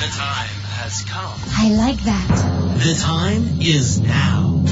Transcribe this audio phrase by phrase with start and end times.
[0.00, 1.38] The time has come.
[1.56, 2.28] I like that.
[2.78, 4.64] The time is now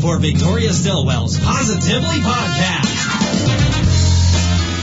[0.00, 3.51] for Victoria Stillwell's Positively Podcast.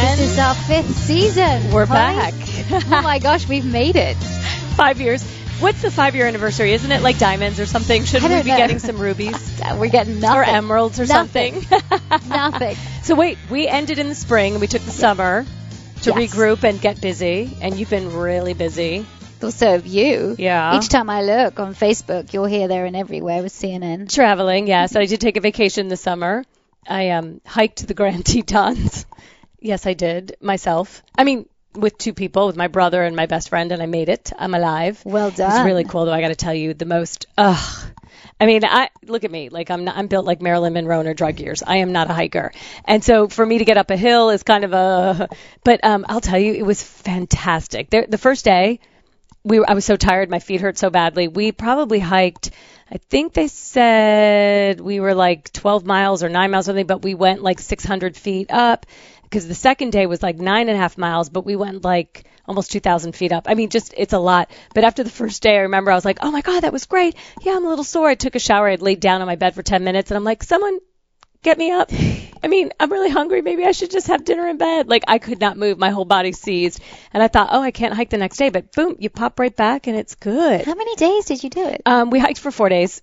[0.00, 1.70] This is our fifth season.
[1.72, 2.34] we're back.
[2.70, 4.16] oh my gosh, we've made it.
[4.76, 5.22] Five years.
[5.60, 6.72] What's the five year anniversary?
[6.72, 8.04] Isn't it like diamonds or something?
[8.04, 8.56] Should we be know.
[8.56, 10.38] getting some rubies We're getting nothing.
[10.40, 11.62] or emeralds or Nothing.
[11.62, 12.00] something?
[12.28, 12.76] Nothing.
[13.02, 15.44] so wait, we ended in the spring and we took the summer
[16.02, 16.34] to Yes.
[16.34, 17.56] regroup and get busy.
[17.60, 19.04] And you've been really busy.
[19.42, 20.34] Also, you.
[20.38, 20.76] Yeah.
[20.78, 24.12] Each time I look on Facebook, you're here, there, and everywhere with CNN.
[24.12, 24.96] Traveling, yes.
[24.96, 26.44] I did take a vacation this summer.
[26.88, 29.04] I um, hiked the Grand Tetons.
[29.60, 31.02] Yes, I did myself.
[31.16, 34.08] I mean, with two people, with my brother and my best friend, and I made
[34.08, 34.32] it.
[34.36, 35.00] I'm alive.
[35.04, 35.50] Well done.
[35.50, 36.12] It's really cool, though.
[36.12, 37.26] I got to tell you, the most.
[37.38, 37.92] Ugh.
[38.40, 39.96] I mean, I look at me like I'm not.
[39.96, 41.62] I'm built like Marilyn Monroe or drug years.
[41.66, 42.52] I am not a hiker,
[42.86, 45.28] and so for me to get up a hill is kind of a.
[45.62, 47.90] But um, I'll tell you, it was fantastic.
[47.90, 48.80] There, the first day,
[49.44, 51.28] we were, I was so tired, my feet hurt so badly.
[51.28, 52.50] We probably hiked.
[52.92, 57.02] I think they said we were like 12 miles or nine miles or something, but
[57.02, 58.86] we went like 600 feet up
[59.22, 62.24] because the second day was like nine and a half miles, but we went like
[62.48, 63.44] almost 2,000 feet up.
[63.48, 64.50] I mean, just it's a lot.
[64.74, 66.86] But after the first day, I remember I was like, oh my God, that was
[66.86, 67.14] great.
[67.42, 68.08] Yeah, I'm a little sore.
[68.08, 68.68] I took a shower.
[68.68, 70.80] I laid down on my bed for 10 minutes and I'm like, someone
[71.42, 71.90] get me up.
[72.42, 73.42] I mean, I'm really hungry.
[73.42, 74.88] Maybe I should just have dinner in bed.
[74.88, 75.78] Like I could not move.
[75.78, 76.80] My whole body seized.
[77.12, 78.50] And I thought, oh, I can't hike the next day.
[78.50, 80.64] But boom, you pop right back and it's good.
[80.64, 81.82] How many days did you do it?
[81.86, 83.02] Um, we hiked for four days,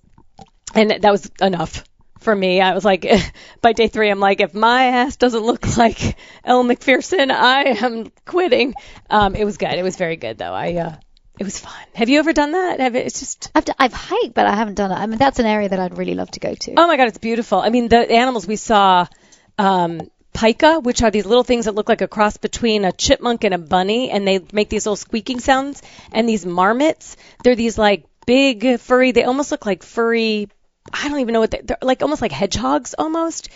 [0.74, 1.84] and that was enough
[2.20, 2.60] for me.
[2.60, 3.06] I was like,
[3.60, 8.10] by day three, I'm like, if my ass doesn't look like Elle Macpherson, I am
[8.24, 8.74] quitting.
[9.08, 9.72] Um, it was good.
[9.72, 10.52] It was very good, though.
[10.52, 10.96] I, uh,
[11.38, 11.72] it was fun.
[11.94, 12.80] Have you ever done that?
[12.80, 13.50] Have it, it's just.
[13.54, 14.94] I've, d- I've hiked, but I haven't done it.
[14.94, 16.74] I mean, that's an area that I'd really love to go to.
[16.76, 17.60] Oh my god, it's beautiful.
[17.60, 19.06] I mean, the animals we saw,
[19.56, 23.44] um, pika, which are these little things that look like a cross between a chipmunk
[23.44, 25.82] and a bunny, and they make these little squeaking sounds.
[26.12, 29.12] And these marmots, they're these like big furry.
[29.12, 30.48] They almost look like furry.
[30.92, 32.02] I don't even know what they, they're like.
[32.02, 33.48] Almost like hedgehogs, almost.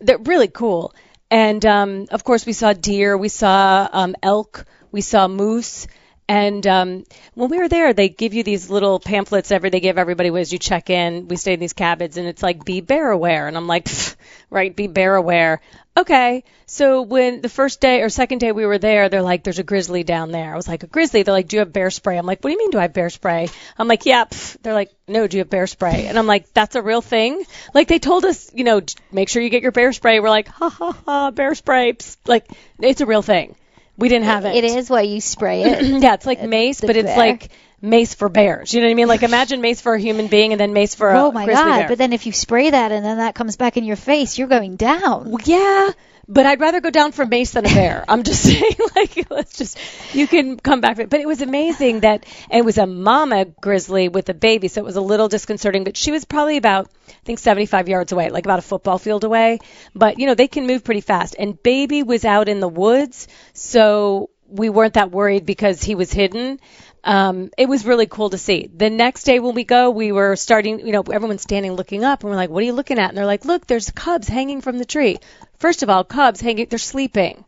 [0.00, 0.94] They're really cool.
[1.30, 5.86] And um, of course, we saw deer, we saw um, elk, we saw moose.
[6.28, 7.04] And um,
[7.34, 10.52] when we were there, they give you these little pamphlets every they give everybody as
[10.52, 11.28] you check in.
[11.28, 14.16] We stayed in these cabins, and it's like be bear aware, and I'm like, "Pfft,
[14.50, 15.60] right, be bear aware.
[15.96, 19.58] Okay, so when the first day or second day we were there, they're like, there's
[19.58, 20.52] a grizzly down there.
[20.52, 21.22] I was like, a grizzly?
[21.22, 22.18] They're like, do you have bear spray?
[22.18, 23.48] I'm like, what do you mean, do I have bear spray?
[23.78, 24.26] I'm like, yeah.
[24.26, 24.58] Pff.
[24.60, 26.06] They're like, no, do you have bear spray?
[26.06, 27.42] And I'm like, that's a real thing.
[27.72, 30.20] Like they told us, you know, make sure you get your bear spray.
[30.20, 31.96] We're like, ha ha ha, bear spray.
[32.26, 32.46] Like
[32.78, 33.56] it's a real thing.
[33.98, 34.54] We didn't have it.
[34.54, 36.02] It is where you spray it.
[36.02, 38.72] yeah, it's like mace, but it's like mace for bears.
[38.72, 39.08] You know what I mean?
[39.08, 41.78] Like imagine mace for a human being and then mace for a oh my god!
[41.78, 41.88] bear.
[41.88, 44.48] But then if you spray that and then that comes back in your face, you're
[44.48, 45.30] going down.
[45.30, 45.90] Well, yeah,
[46.28, 48.04] but I'd rather go down for mace than a bear.
[48.08, 49.78] I'm just saying, like, let's just,
[50.12, 50.96] you can come back.
[50.96, 54.84] But it was amazing that, it was a mama grizzly with a baby, so it
[54.84, 58.44] was a little disconcerting, but she was probably about, I think, 75 yards away, like
[58.44, 59.60] about a football field away.
[59.94, 61.36] But, you know, they can move pretty fast.
[61.38, 66.12] And baby was out in the woods, so we weren't that worried because he was
[66.12, 66.60] hidden.
[67.04, 68.68] Um, it was really cool to see.
[68.74, 72.22] The next day when we go, we were starting, you know, everyone's standing looking up,
[72.22, 73.10] and we're like, what are you looking at?
[73.10, 75.18] And they're like, look, there's cubs hanging from the tree.
[75.58, 77.44] First of all, cubs hanging, they're sleeping.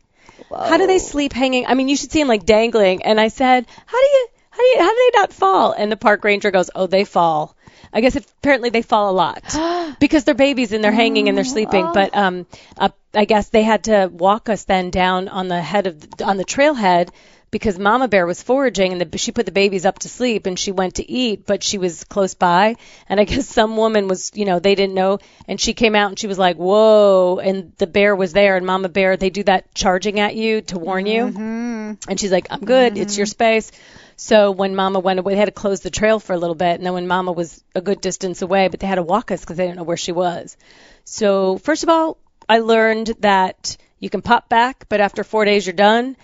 [0.50, 1.66] How do they sleep hanging?
[1.66, 3.02] I mean, you should see them like dangling.
[3.02, 5.72] And I said, how do you, how do you, how do they not fall?
[5.72, 7.54] And the park ranger goes, oh, they fall.
[7.92, 11.44] I guess apparently they fall a lot because they're babies and they're hanging and they're
[11.44, 11.90] sleeping.
[11.92, 15.86] But um, uh, I guess they had to walk us then down on the head
[15.86, 17.08] of the, on the trailhead
[17.50, 20.58] because Mama Bear was foraging and the, she put the babies up to sleep and
[20.58, 22.76] she went to eat, but she was close by.
[23.08, 25.18] And I guess some woman was, you know, they didn't know.
[25.46, 27.38] And she came out and she was like, whoa.
[27.38, 28.56] And the bear was there.
[28.56, 31.24] And Mama Bear, they do that charging at you to warn you.
[31.24, 32.10] Mm-hmm.
[32.10, 32.98] And she's like, I'm good.
[32.98, 33.30] It's your mm-hmm.
[33.30, 33.72] space.
[34.16, 36.74] So when Mama went away, they had to close the trail for a little bit.
[36.74, 39.40] And then when Mama was a good distance away, but they had to walk us
[39.40, 40.56] because they didn't know where she was.
[41.04, 42.18] So first of all,
[42.48, 46.16] I learned that you can pop back, but after four days you're done.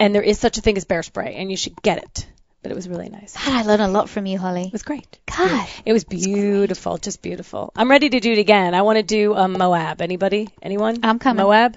[0.00, 2.26] And there is such a thing as bear spray, and you should get it.
[2.62, 3.34] But it was really nice.
[3.34, 4.64] God, I learned a lot from you, Holly.
[4.66, 5.18] It was great.
[5.26, 5.68] God.
[5.84, 7.72] It was beautiful, just beautiful.
[7.76, 8.74] I'm ready to do it again.
[8.74, 10.02] I want to do um, Moab.
[10.02, 10.48] Anybody?
[10.60, 10.98] Anyone?
[11.04, 11.44] I'm coming.
[11.44, 11.76] Moab.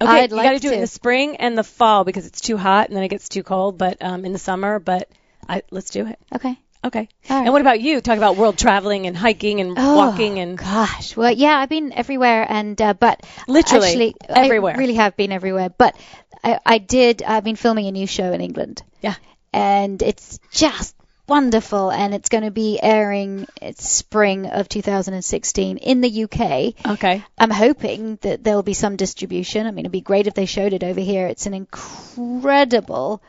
[0.00, 2.26] Okay, I'd you like got to do it in the spring and the fall because
[2.26, 3.78] it's too hot and then it gets too cold.
[3.78, 5.08] But um, in the summer, but
[5.48, 6.18] I, let's do it.
[6.34, 6.58] Okay.
[6.84, 7.08] Okay.
[7.30, 7.44] Right.
[7.44, 8.00] And what about you?
[8.02, 11.92] Talk about world traveling and hiking and Oh, walking and gosh, well, yeah, I've been
[11.92, 14.74] everywhere, and uh, but Literally actually, everywhere.
[14.74, 15.70] I really have been everywhere.
[15.70, 15.96] But
[16.42, 17.22] I, I did.
[17.22, 18.82] I've been filming a new show in England.
[19.00, 19.14] Yeah.
[19.52, 20.94] and it's just
[21.26, 26.74] wonderful, and it's going to be airing it's spring of 2016 in the UK.
[26.92, 27.24] okay.
[27.38, 29.66] I'm hoping that there'll be some distribution.
[29.66, 31.26] I mean, it'd be great if they showed it over here.
[31.28, 33.22] It's an incredible,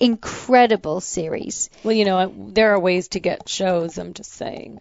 [0.00, 1.70] incredible series.
[1.84, 3.98] Well, you know, there are ways to get shows.
[3.98, 4.80] I'm just saying.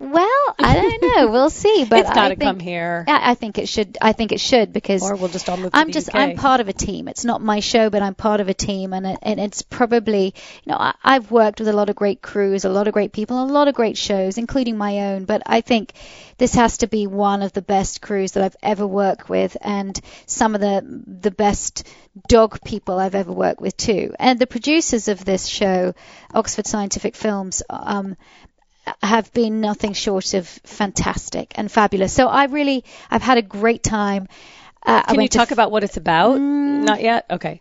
[0.00, 1.32] Well, I don't know.
[1.32, 1.84] We'll see.
[1.88, 3.98] But it's got I to think, come here, I I think it should.
[4.00, 5.70] I think it should because or we'll just all move.
[5.74, 6.14] I'm to the just UK.
[6.14, 7.08] I'm part of a team.
[7.08, 10.34] It's not my show, but I'm part of a team, and it, and it's probably
[10.62, 13.12] you know I, I've worked with a lot of great crews, a lot of great
[13.12, 15.24] people, a lot of great shows, including my own.
[15.24, 15.94] But I think
[16.36, 19.98] this has to be one of the best crews that I've ever worked with, and
[20.26, 21.88] some of the the best
[22.28, 24.14] dog people I've ever worked with too.
[24.20, 25.94] And the producers of this show,
[26.32, 28.16] Oxford Scientific Films, um,
[29.02, 32.12] have been nothing short of fantastic and fabulous.
[32.12, 34.28] So I really, I've had a great time.
[34.84, 36.36] Uh, Can you talk f- about what it's about?
[36.38, 36.84] Mm.
[36.84, 37.26] Not yet.
[37.30, 37.60] Okay.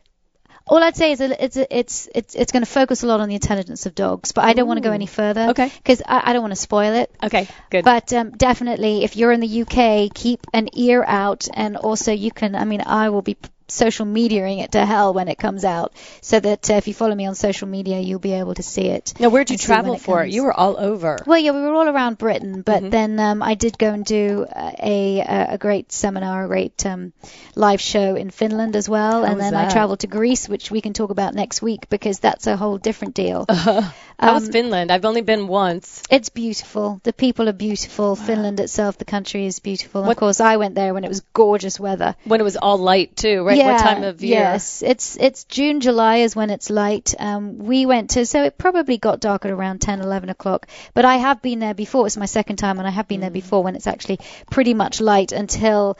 [0.67, 3.35] all I'd say is it's it's it's it's going to focus a lot on the
[3.35, 5.47] intelligence of dogs, but I don't want to go any further.
[5.49, 5.69] Okay.
[5.77, 7.09] Because I, I don't want to spoil it.
[7.23, 7.47] Okay.
[7.69, 7.83] Good.
[7.85, 12.31] But um, definitely, if you're in the UK, keep an ear out, and also you
[12.31, 12.55] can.
[12.55, 16.39] I mean, I will be social mediaing it to hell when it comes out, so
[16.39, 19.13] that uh, if you follow me on social media, you'll be able to see it.
[19.19, 20.31] now, where'd you and travel it for it?
[20.31, 21.17] You were all over.
[21.25, 22.89] Well, yeah, we were all around Britain, but Mm-hmm.
[22.89, 25.19] then um, I did go and do uh, a
[25.53, 27.11] a, great seminar, a great um,
[27.55, 30.81] live show in Finland as well, and was then I travelled to Greece, which we
[30.81, 33.45] can talk about next week because that's a whole different deal.
[33.49, 34.91] How was Um, Finland?
[34.91, 36.01] I've only been once.
[36.09, 36.99] It's beautiful.
[37.03, 38.15] The people are beautiful.
[38.15, 40.01] Finland itself, the country is beautiful.
[40.01, 42.15] What- of course, I went there when it was gorgeous weather.
[42.25, 43.57] When it was all light too, right?
[43.57, 44.39] Yeah, what time of year?
[44.39, 47.13] Yes, it's it's June, July is when it's light.
[47.19, 50.67] Um, we went to so it probably got dark at around 10, 11 o'clock.
[50.95, 52.07] But I have been there before.
[52.07, 53.21] It's my second time, and I have been Mm.
[53.21, 55.97] there before when it's actually pretty much light until.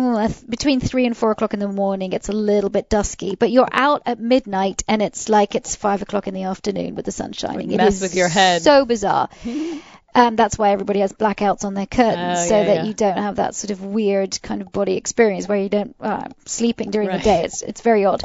[0.00, 3.50] Oh, between three and four o'clock in the morning, it's a little bit dusky, but
[3.50, 7.12] you're out at midnight and it's like it's five o'clock in the afternoon with the
[7.12, 7.70] sun shining.
[7.70, 8.62] It mess is with your head.
[8.62, 9.28] So bizarre.
[10.12, 12.84] Um, that's why everybody has blackouts on their curtains, Oh, so yeah, that yeah.
[12.84, 16.26] you don't have that sort of weird kind of body experience where you don't uh,
[16.46, 17.18] sleeping during Right.
[17.18, 17.44] the day.
[17.44, 18.24] It's it's very odd.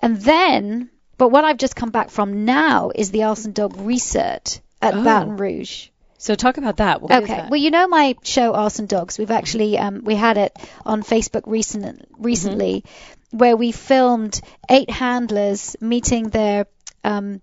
[0.00, 4.60] And then, but what I've just come back from now is the Arson Dog Research
[4.82, 5.02] at Oh.
[5.02, 5.88] Baton Rouge.
[6.20, 7.00] So talk about that.
[7.00, 7.34] What is okay.
[7.34, 7.50] that?
[7.50, 9.18] Well, you know my show Arson Dogs.
[9.18, 12.84] We've actually um, we had it on Facebook recent, recently,
[13.30, 14.38] where we filmed
[14.68, 16.66] eight handlers meeting their
[17.04, 17.40] um,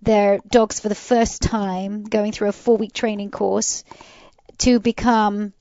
[0.00, 3.82] their dogs for the first time, going through a four week training course
[4.58, 5.52] to become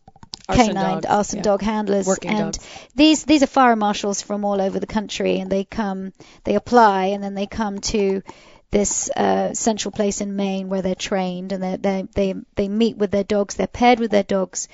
[0.48, 1.44] Arson canine dogs, arson yeah.
[1.44, 2.90] dog handlers Working and dogs.
[2.94, 6.12] these these are fire marshals from all over the country and they come
[6.44, 8.22] they apply and then they come to
[8.74, 12.98] this uh, central place in Maine where they're trained and they they they they meet
[12.98, 14.68] with their dogs they're paired with their dogs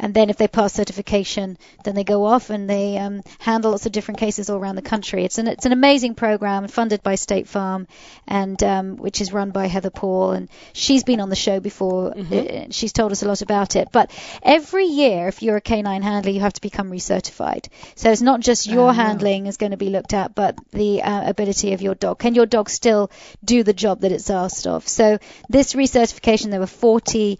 [0.00, 3.86] and then if they pass certification then they go off and they um, handle lots
[3.86, 5.24] of different cases all around the country.
[5.24, 7.86] It's an it's an amazing program funded by State Farm
[8.26, 10.32] and um, which is run by Heather Paul.
[10.32, 12.16] And she's been on the show before.
[12.16, 13.88] Uh, she's told us a lot about it.
[13.92, 14.10] But
[14.42, 17.68] every year if you're a canine handler you have to become recertified.
[17.94, 21.28] So it's not just your handling is going to be looked at but the uh,
[21.28, 22.18] ability of your dog.
[22.18, 23.10] Can your dog still
[23.44, 24.88] do the job that it's asked of?
[24.88, 27.38] So this recertification there were 40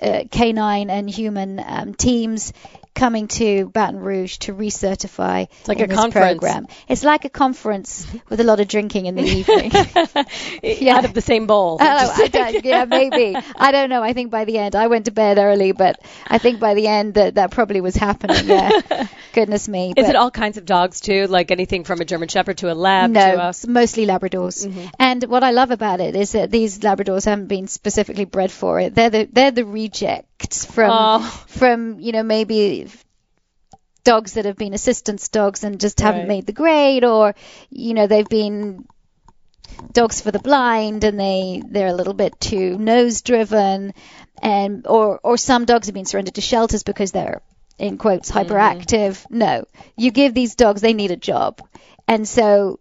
[0.00, 2.52] uh, canine and human um, teams
[2.94, 6.38] coming to Baton Rouge to recertify It's like a this conference.
[6.40, 6.66] program.
[6.88, 9.70] It's like a conference with a lot of drinking in the evening.
[10.62, 10.96] Yeah.
[10.96, 11.78] Out of the same bowl.
[11.92, 13.36] Oh, yeah, maybe.
[13.56, 14.02] I don't know.
[14.02, 16.86] I think by the end, I went to bed early, but I think by the
[16.86, 18.46] end that that probably was happening.
[18.46, 19.92] Yeah, goodness me.
[19.96, 21.26] Is but it all kinds of dogs too?
[21.26, 24.66] Like anything from a German Shepherd to a Lab no, to a it's mostly Labradors.
[24.66, 24.86] Mm-hmm.
[24.98, 28.80] And what I love about it is that these Labradors haven't been specifically bred for
[28.80, 28.94] it.
[28.94, 29.64] They're the they're the
[30.48, 31.44] from Oh.
[31.48, 32.88] from you know maybe
[34.04, 36.28] dogs that have been assistance dogs and just haven't Right.
[36.28, 37.34] made the grade, or
[37.70, 38.86] you know they've been
[39.92, 43.94] dogs for the blind and they they're a little bit too nose driven
[44.42, 47.40] and or or some dogs have been surrendered to shelters because they're
[47.78, 48.50] in quotes mm-hmm.
[48.52, 49.64] hyperactive no
[49.96, 51.62] you give these dogs they need a job
[52.06, 52.78] and so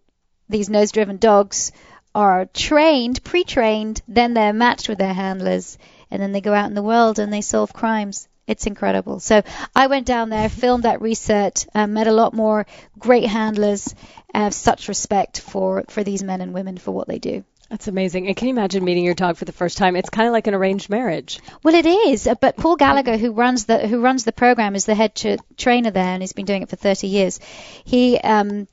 [0.49, 1.71] these nose driven dogs
[2.13, 5.77] are trained pre-trained then they're matched with their handlers
[6.11, 9.19] and then they go out in the world and they solve crimes it's incredible.
[9.19, 9.43] So
[9.75, 12.65] I went down there, filmed that research, um, met a lot more
[12.97, 13.93] great handlers.
[14.33, 17.43] I have such respect for, for these men and women for what they do.
[17.69, 18.25] That's amazing.
[18.25, 19.95] And can you imagine meeting your dog for the first time?
[19.95, 21.39] It's kind of like an arranged marriage.
[21.61, 24.85] Well, it is, uh, but Paul Gallagher, who runs the who runs the program, is
[24.85, 27.39] the head tra- trainer there, and he's been doing it for 30 years.
[27.85, 28.67] He um,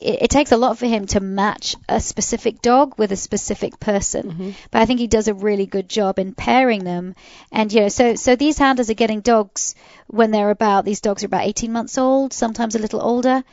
[0.00, 3.78] it, it takes a lot for him to match a specific dog with a specific
[3.80, 7.14] person, but I think he does a really good job in pairing them.
[7.52, 9.74] And you know, so so these handlers are getting dogs
[10.06, 13.44] when they're about these dogs are about 18 months old, sometimes a little older,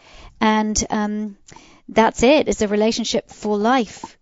[0.41, 1.37] and um,
[1.89, 2.47] that's it.
[2.47, 4.17] It's a relationship for life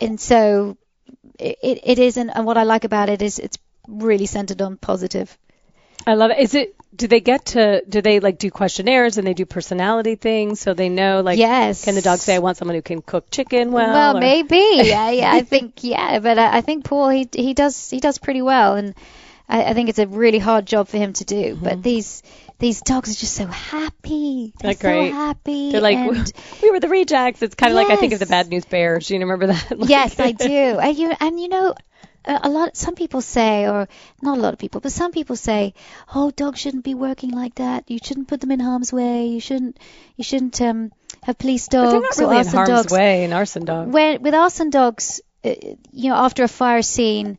[0.00, 0.76] and so
[1.38, 4.62] it, it, it is and, and what I like about it is it's really centered
[4.62, 5.36] on positive.
[6.06, 6.38] I love it.
[6.38, 6.74] Is it?
[6.94, 7.82] Do they get to?
[7.88, 11.38] Do they like do questionnaires and they do personality things so they know like?
[11.38, 11.84] Yes.
[11.84, 13.92] Can the dog say I want someone who can cook chicken well?
[13.92, 14.56] Well, or- maybe.
[14.92, 18.42] I, I think yeah, but I, I think Paul he he does he does pretty
[18.42, 18.94] well, and
[19.48, 21.54] I, I think it's a really hard job for him to do.
[21.54, 21.64] Mm-hmm.
[21.64, 22.22] But these
[22.58, 24.52] these dogs are just so happy.
[24.60, 25.10] They're, They're great.
[25.10, 25.70] so happy.
[25.72, 27.42] They're like and- we were the rejects.
[27.42, 29.08] It's kind of like I think of the Bad News Bears.
[29.10, 29.70] You remember that?
[29.78, 30.48] Like- yes, I do.
[30.80, 31.74] And you and you know,
[32.24, 32.76] a a lot.
[32.76, 33.88] Some people say, or
[34.22, 35.74] not a lot of people, but some people say,
[36.14, 37.90] "Oh, dogs shouldn't be working like that.
[37.90, 39.26] You shouldn't put them in harm's way.
[39.26, 39.78] You shouldn't.
[40.16, 42.92] You shouldn't um, have police But dogs they're not or really in arson harm's dogs."
[42.92, 43.24] way.
[43.24, 43.92] in arson dog.
[43.92, 45.54] When with arson dogs, uh,
[45.92, 47.38] you know, after a fire scene,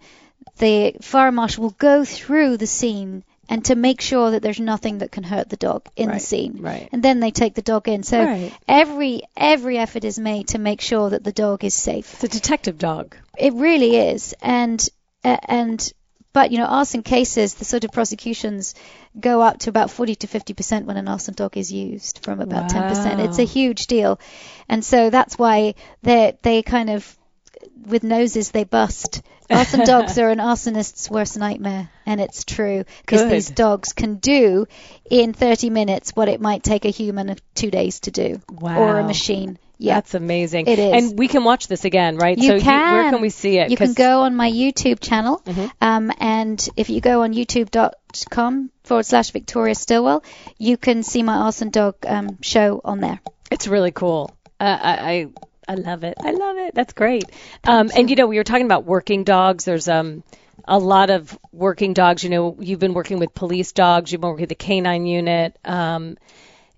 [0.57, 5.00] the fire marshal will go through the scene and to make sure that there's nothing
[5.00, 6.58] that can hurt the dog in the scene.
[6.62, 6.88] right.
[6.91, 8.03] And then they take the dog in.
[8.03, 8.53] So Right.
[8.68, 12.13] every every effort is made to make sure that the dog is safe.
[12.13, 13.18] It's a detective dog.
[13.38, 14.88] It really is, and
[15.24, 15.94] uh, and
[16.32, 18.75] but you know, arson cases, the sort of prosecutions
[19.20, 22.39] go up to about 40 to 50 percent when an arson dog is used, from
[22.39, 23.20] about 10 percent.
[23.20, 24.20] It's a huge deal,
[24.70, 27.18] and so that's why they they kind of
[27.88, 29.22] with noses they bust.
[29.50, 34.68] Arson dogs are an arsonist's worst nightmare, and it's true because these dogs can do
[35.10, 39.03] in 30 minutes what it might take a human two days to do, or a
[39.03, 39.58] machine.
[39.82, 39.96] Yeah.
[39.96, 40.68] That's amazing.
[40.68, 40.91] It is.
[41.10, 42.38] And we can watch this again, right?
[42.38, 42.94] You so can.
[42.94, 43.72] where can we see it?
[43.72, 45.72] You can go on my YouTube channel, Mhm.
[45.79, 50.24] um, and if you go on youtube.com forward slash Victoria Stillwell,
[50.58, 53.20] you can see my Arson Dog um, show on there.
[53.51, 54.32] It's really cool.
[54.60, 55.27] Uh, I, I
[55.69, 56.15] I love it.
[56.19, 56.73] I love it.
[56.73, 57.25] That's great.
[57.63, 59.65] Um, and you know, we were talking about working dogs.
[59.65, 60.23] There's um
[60.67, 62.23] a lot of working dogs.
[62.23, 64.11] You know, you've been working with police dogs.
[64.11, 65.55] You've been working with the canine unit.
[65.63, 66.17] Um,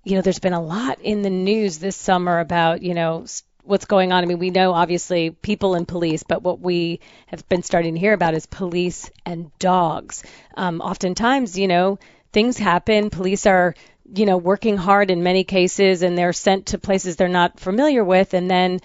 [0.04, 3.26] you know, there's been a lot in the news this summer about you know
[3.64, 4.26] what's going on.
[4.26, 8.00] I mean, we know obviously people and police, but what we have been starting to
[8.00, 10.24] hear about is police and dogs.
[10.58, 11.98] Um, oftentimes, you know,
[12.34, 13.10] things happen.
[13.10, 13.76] Police are
[14.14, 18.04] you know, working hard in many cases and they're sent to places they're not familiar
[18.04, 18.80] with and then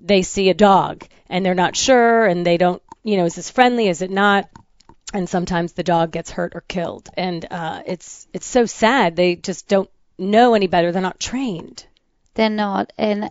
[0.00, 3.50] they see a dog and they're not sure and they don't, you know, is this
[3.50, 4.48] friendly, is it not?
[5.14, 7.10] And sometimes the dog gets hurt or killed.
[7.14, 9.14] And uh, it's it's so sad.
[9.14, 10.90] They just don't know any better.
[10.90, 11.86] They're not trained.
[12.34, 13.30] They're not, and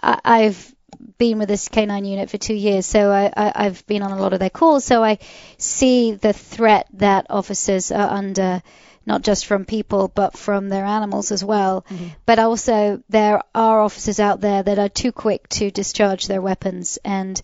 [0.00, 0.74] I, I've
[1.18, 4.20] been with this canine unit for two years, so I, I, I've been on a
[4.20, 5.18] lot of their calls, so I
[5.56, 8.62] see the threat that officers are under.
[9.06, 11.86] Not just from people, but from their animals as well.
[12.26, 16.98] But also, there are officers out there that are too quick to discharge their weapons,
[17.02, 17.40] and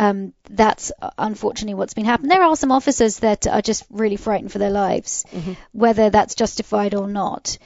[0.00, 2.30] um, that's unfortunately what's been happening.
[2.30, 5.24] There are some officers that are just really frightened for their lives,
[5.70, 7.56] whether that's justified or not.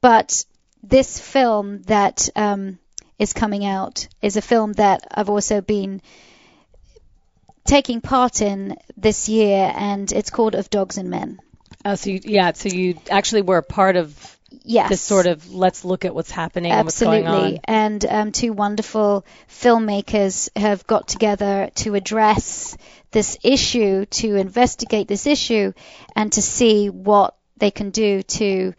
[0.00, 0.44] But
[0.82, 2.80] this film that um,
[3.18, 6.00] is coming out is a film that I've also been
[7.64, 11.38] taking part in this year, and it's called Of Dogs and Men.
[11.84, 14.88] Uh, so you, yeah, so you actually were a part of Yes.
[14.88, 17.30] this sort of let's look at what's happening and what's Absolutely.
[17.30, 17.60] going on.
[17.64, 22.76] And um, two wonderful filmmakers have got together to address
[23.10, 25.74] this issue, to investigate this issue,
[26.16, 28.72] and to see what they can do to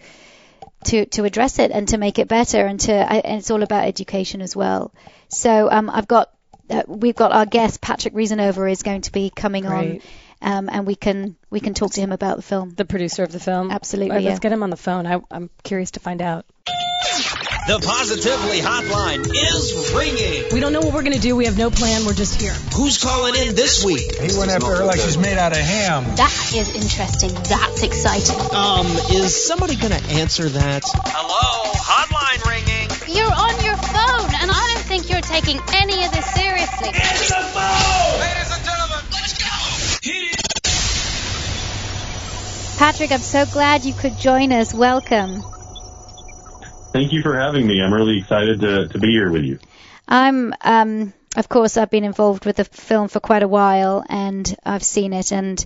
[0.86, 2.66] to to address it and to make it better.
[2.66, 4.94] And to I- and it's all about education as well.
[5.28, 6.32] So um, I've got
[6.70, 10.02] uh, we've got our guest Patrick Reasonover is going to be coming Great.
[10.42, 12.72] on, um, and we can we can talk to him about the film.
[12.72, 13.72] The producer of the film.
[13.72, 14.30] Absolutely, right, yeah.
[14.30, 15.08] Let's get him on the phone.
[15.08, 16.46] I, I'm curious to find out.
[17.68, 20.46] The Positively Hotline is ringing.
[20.52, 21.36] We don't know what we're going to do.
[21.36, 22.06] We have no plan.
[22.06, 22.54] We're just here.
[22.76, 24.16] Who's calling in this week?
[24.16, 26.04] He went after her like she's made out of ham.
[26.16, 27.32] That is interesting.
[27.44, 28.40] That's exciting.
[28.56, 30.84] Um, is somebody gonna answer that?
[31.06, 32.90] Hello, hotline ringing.
[33.16, 36.90] You're on your phone, and I don't think you're taking any of this seriously.
[36.90, 38.20] Answer the phone!
[38.20, 39.46] Ladies and gentlemen, let's go.
[40.02, 40.42] Hit it.
[42.80, 44.74] Patrick, I'm so glad you could join us.
[44.74, 45.44] Welcome.
[46.92, 47.82] Thank you for having me.
[47.82, 49.60] I'm really excited to, to be here with you.
[50.08, 54.56] I'm, um, of course, I've been involved with the film for quite a while, and
[54.66, 55.64] I've seen it, and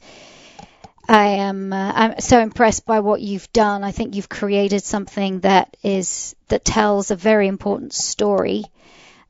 [1.08, 3.84] I am uh, I'm so impressed by what you've done.
[3.84, 8.66] I think you've created something that is that tells a very important story,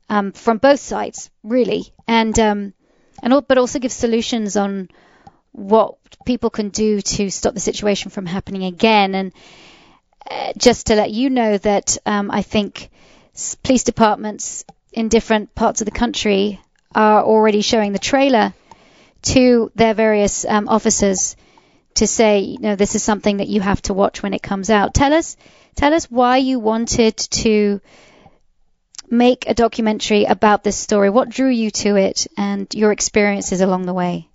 [0.08, 2.74] um, from both sides, really, and um,
[3.22, 4.88] and al- but also gives solutions on
[5.52, 5.96] what
[6.26, 9.14] people can do to stop the situation from happening again.
[9.14, 9.32] And
[10.56, 12.90] just to let you know that um, I think
[13.62, 16.60] police departments in different parts of the country
[16.94, 18.54] are already showing the trailer
[19.22, 21.36] to their various um, officers
[21.94, 24.70] to say, you know, this is something that you have to watch when it comes
[24.70, 24.94] out.
[24.94, 25.36] Tell us,
[25.74, 27.80] tell us why you wanted to
[29.10, 31.10] make a documentary about this story.
[31.10, 34.28] What drew you to it, and your experiences along the way.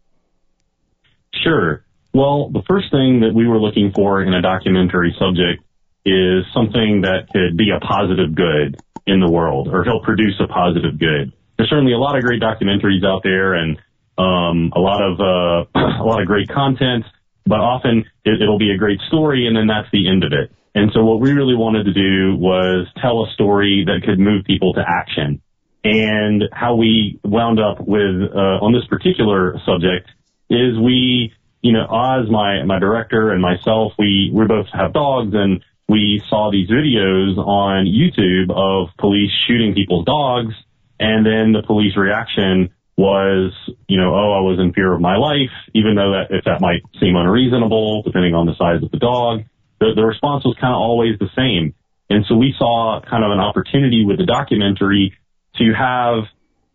[1.34, 1.84] Sure.
[2.14, 5.64] Well, the first thing that we were looking for in a documentary subject
[6.10, 10.48] is something that could be a positive good in the world or help produce a
[10.48, 11.34] positive good.
[11.58, 13.78] There's certainly a lot of great documentaries out there and
[14.18, 17.06] um, a lot of uh, a lot of great content,
[17.46, 20.52] but often it, it'll be a great story and then that's the end of it.
[20.76, 24.46] And so what we really wanted to do was tell a story that could move
[24.46, 25.42] people to action.
[25.84, 30.10] And how we wound up with uh, on this particular subject
[30.50, 35.34] is we, you know, Oz, my my director, and myself, we we both have dogs,
[35.34, 40.54] and we saw these videos on YouTube of police shooting people's dogs,
[41.00, 43.52] and then the police reaction was,
[43.88, 46.62] you know, oh, I was in fear of my life, even though that if that
[46.62, 49.42] might seem unreasonable, depending on the size of the dog,
[49.80, 51.74] the, the response was kind of always the same.
[52.10, 55.18] And so we saw kind of an opportunity with the documentary
[55.58, 56.26] to have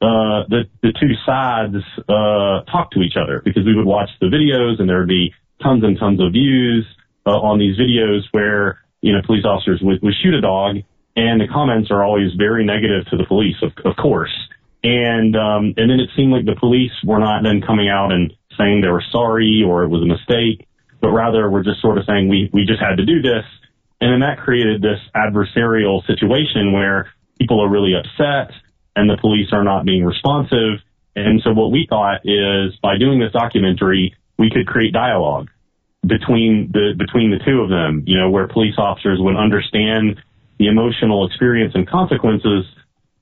[0.02, 1.76] uh, the the two sides
[2.08, 5.32] uh, talk to each other because we would watch the videos and there would be
[5.62, 6.84] tons and tons of views
[7.26, 10.76] uh, on these videos where you know police officers would, would shoot a dog
[11.16, 14.32] and the comments are always very negative to the police, of, of course.
[14.82, 18.32] And um, and then it seemed like the police were not then coming out and
[18.58, 20.66] saying they were sorry or it was a mistake,
[21.00, 23.44] but rather were just sort of saying we we just had to do this.
[24.00, 27.08] And then that created this adversarial situation where
[27.38, 28.52] people are really upset
[28.96, 30.80] and the police are not being responsive.
[31.16, 35.48] And so what we thought is by doing this documentary, we could create dialogue
[36.06, 40.20] between the between the two of them, you know, where police officers would understand
[40.58, 42.64] the emotional experience and consequences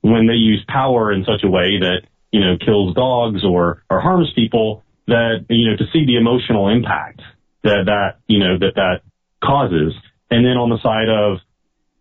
[0.01, 3.99] when they use power in such a way that, you know, kills dogs or, or
[4.01, 7.21] harms people that, you know, to see the emotional impact
[7.63, 9.01] that that, you know, that that
[9.43, 9.93] causes.
[10.29, 11.39] And then on the side of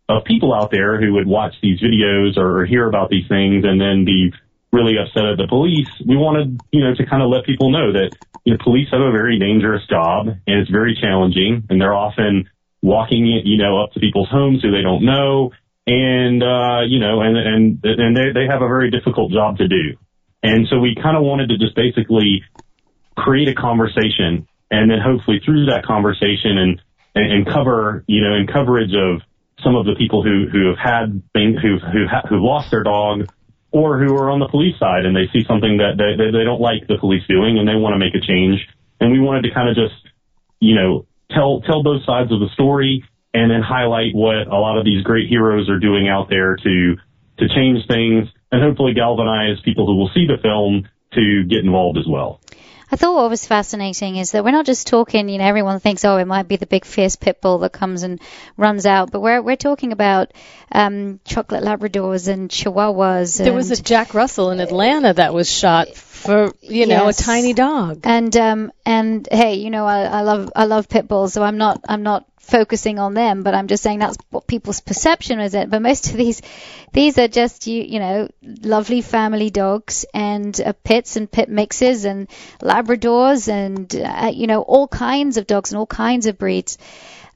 [0.08, 3.80] of people out there who would watch these videos or hear about these things and
[3.80, 4.32] then be
[4.72, 7.92] really upset at the police, we wanted, you know, to kind of let people know
[7.92, 11.94] that, you know, police have a very dangerous job and it's very challenging and they're
[11.94, 12.48] often
[12.82, 15.52] walking, you know, up to people's homes who they don't know
[15.86, 19.68] and, uh, you know, and, and, and they, they have a very difficult job to
[19.68, 19.96] do.
[20.42, 22.42] And so we kind of wanted to just basically
[23.16, 26.82] create a conversation and then hopefully through that conversation and,
[27.14, 29.22] and, and cover, you know, in coverage of
[29.62, 32.82] some of the people who, who have had things, who've, who've, ha- who've lost their
[32.82, 33.30] dog
[33.72, 36.60] or who are on the police side and they see something that they, they, don't
[36.60, 38.60] like the police doing and they want to make a change.
[39.00, 39.96] And we wanted to kind of just,
[40.60, 44.76] you know, tell, tell both sides of the story and then highlight what a lot
[44.76, 46.96] of these great heroes are doing out there to,
[47.38, 51.96] to change things and hopefully galvanize people who will see the film to get involved
[51.96, 52.40] as well.
[52.92, 56.04] I thought what was fascinating is that we're not just talking, you know, everyone thinks,
[56.04, 58.20] oh, it might be the big fierce pit bull that comes and
[58.58, 60.32] runs out, but we're we're talking about
[60.70, 63.38] um, chocolate Labradors and Chihuahuas.
[63.38, 65.88] There was a Jack Russell in Atlanta that was shot
[66.22, 67.20] for, you know, Yes.
[67.20, 68.00] a tiny dog.
[68.04, 71.58] and um and hey, you know, I, I love I love pit bulls, so I'm
[71.58, 75.54] not I'm not focusing on them, but I'm just saying that's what people's perception is
[75.54, 75.70] it.
[75.70, 76.42] But most of these
[76.92, 82.04] these are just you you know lovely family dogs and uh, pits and pit mixes
[82.04, 82.28] and
[82.60, 86.78] Labradors and uh, you know all kinds of dogs and all kinds of breeds.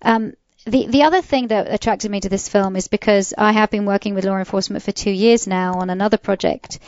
[0.03, 0.35] Um,
[0.67, 3.87] the the other thing that attracted me to this film is because I have been
[3.87, 6.81] working with law enforcement for two years now on another project,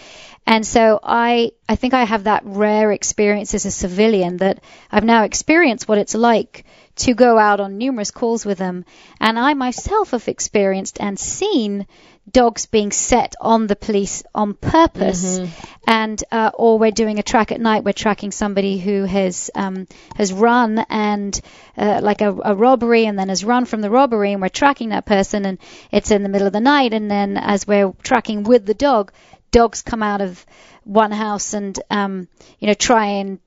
[0.46, 4.60] and so I I think I have that rare experience as a civilian that
[4.90, 6.64] I've now experienced what it's like
[6.96, 8.84] to go out on numerous calls with them,
[9.20, 11.86] and I myself have experienced and seen
[12.30, 15.40] dogs being set on the police on purpose,
[15.86, 17.84] and uh, or we're doing a track at night.
[17.84, 19.86] We're tracking somebody who has um,
[20.16, 21.40] has run and
[21.76, 24.90] uh, like a, a robbery, and then has run from the robbery, and we're tracking
[24.90, 25.58] that person, and
[25.90, 29.12] it's in the middle of the night, and then as we're tracking with the dog,
[29.50, 30.44] dogs come out of
[30.84, 33.38] one house and um, you know try and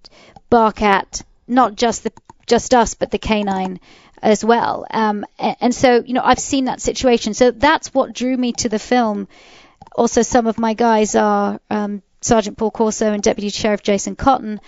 [0.50, 2.12] bark at not just the
[2.48, 3.80] just us, but the canine
[4.21, 4.86] as well.
[4.89, 7.34] Um, and, so, you know, I've seen that situation.
[7.34, 9.27] So that's what drew me to the film.
[9.95, 14.62] Also, some of my guys are um, Sergeant Paul Corso and Deputy Sheriff Jason Cotton.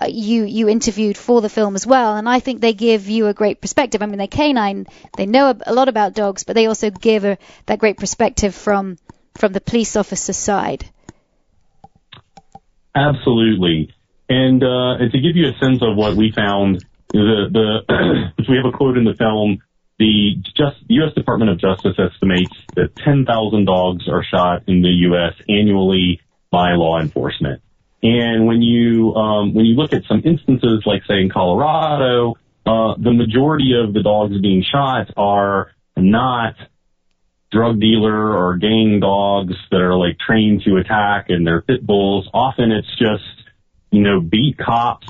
[0.00, 3.26] Uh, you you interviewed for the film as well, and I think they give you
[3.26, 4.00] a great perspective.
[4.00, 4.86] I mean, they're canine,
[5.16, 7.36] they know a, a lot about dogs, but they also give a,
[7.66, 8.96] that great perspective from
[9.36, 10.88] from the police officer side.
[12.94, 13.92] Absolutely.
[14.28, 18.56] And, uh, and to give you a sense of what we found, the, the, we
[18.56, 19.62] have a quote in the film,
[19.98, 21.14] the just, U.S.
[21.14, 25.34] Department of Justice estimates that 10,000 dogs are shot in the U.S.
[25.48, 27.62] annually by law enforcement.
[28.02, 32.94] And when you, um, when you look at some instances, like say in Colorado, uh,
[32.96, 36.54] the majority of the dogs being shot are not
[37.50, 42.28] drug dealer or gang dogs that are like trained to attack and they're pit bulls.
[42.32, 43.48] Often it's just,
[43.90, 45.08] you know, beat cops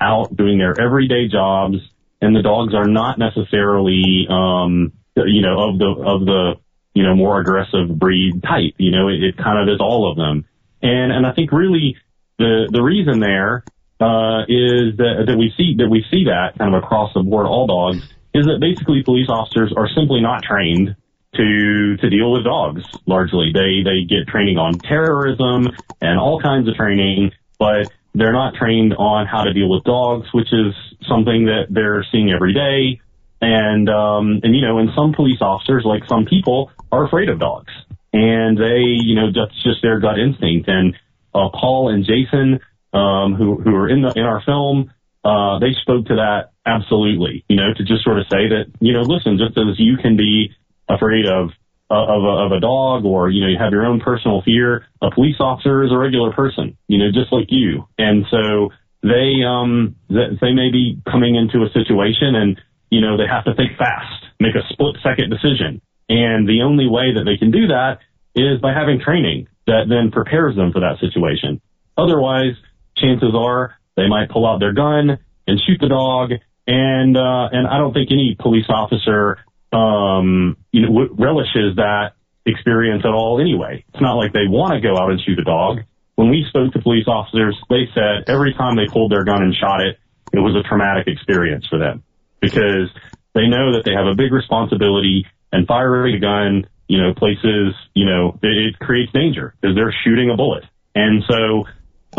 [0.00, 1.76] out doing their everyday jobs
[2.20, 6.54] and the dogs are not necessarily, um, you know, of the, of the,
[6.94, 8.74] you know, more aggressive breed type.
[8.78, 10.44] You know, it, it kind of is all of them.
[10.82, 11.96] And, and I think really
[12.38, 13.64] the, the reason there,
[14.00, 17.46] uh, is that, that we see, that we see that kind of across the board,
[17.46, 20.96] all dogs, is that basically police officers are simply not trained
[21.34, 23.52] to to deal with dogs largely.
[23.52, 25.68] They they get training on terrorism
[26.00, 30.26] and all kinds of training, but they're not trained on how to deal with dogs,
[30.32, 30.74] which is
[31.08, 33.00] something that they're seeing every day.
[33.40, 37.38] And um and you know, and some police officers, like some people, are afraid of
[37.38, 37.72] dogs.
[38.12, 40.68] And they, you know, that's just their gut instinct.
[40.68, 40.94] And
[41.34, 42.60] uh Paul and Jason,
[42.92, 44.92] um, who who are in the in our film,
[45.24, 48.92] uh, they spoke to that absolutely, you know, to just sort of say that, you
[48.92, 50.50] know, listen, just as you can be
[50.88, 51.50] afraid of
[51.94, 55.10] of a, of a dog or you know you have your own personal fear a
[55.10, 57.86] police officer is a regular person you know just like you.
[57.98, 58.70] And so
[59.02, 63.54] they um they may be coming into a situation and you know they have to
[63.54, 65.80] think fast make a split second decision.
[66.08, 67.98] And the only way that they can do that
[68.34, 71.60] is by having training that then prepares them for that situation.
[71.96, 72.54] Otherwise
[72.96, 76.32] chances are they might pull out their gun and shoot the dog.
[76.66, 79.38] And uh and I don't think any police officer
[79.72, 82.12] um, you know, relishes that
[82.46, 83.84] experience at all anyway.
[83.92, 85.80] It's not like they want to go out and shoot a dog.
[86.16, 89.54] When we spoke to police officers, they said every time they pulled their gun and
[89.54, 89.98] shot it,
[90.32, 92.02] it was a traumatic experience for them
[92.40, 92.90] because
[93.34, 97.74] they know that they have a big responsibility and firing a gun, you know, places,
[97.94, 100.64] you know, it, it creates danger because they're shooting a bullet.
[100.94, 101.64] And so,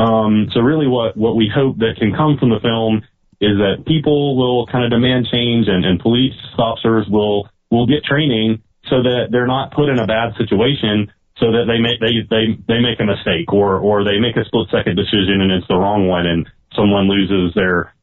[0.02, 3.04] um, so really what, what we hope that can come from the film
[3.42, 8.04] is that people will kind of demand change and, and police officers will will get
[8.06, 12.22] training so that they're not put in a bad situation so that they make they
[12.30, 15.68] they they make a mistake or or they make a split second decision and it's
[15.68, 17.94] the wrong one and someone loses their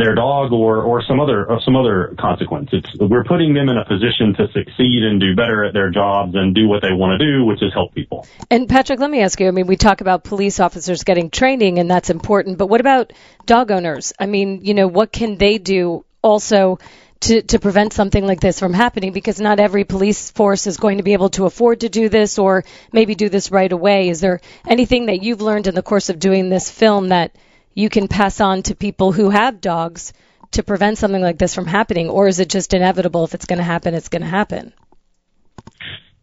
[0.00, 2.70] their dog or or some other or some other consequence.
[2.72, 6.34] It's we're putting them in a position to succeed and do better at their jobs
[6.34, 8.26] and do what they want to do, which is help people.
[8.50, 9.48] And Patrick, let me ask you.
[9.48, 12.58] I mean, we talk about police officers getting training, and that's important.
[12.58, 13.12] But what about
[13.46, 14.12] dog owners?
[14.18, 16.78] I mean, you know, what can they do also?
[17.24, 20.96] To, to prevent something like this from happening because not every police force is going
[20.96, 24.08] to be able to afford to do this or maybe do this right away.
[24.08, 27.36] Is there anything that you've learned in the course of doing this film that
[27.74, 30.12] you can pass on to people who have dogs
[30.52, 33.24] to prevent something like this from happening, or is it just inevitable?
[33.24, 34.72] If it's going to happen, it's going to happen.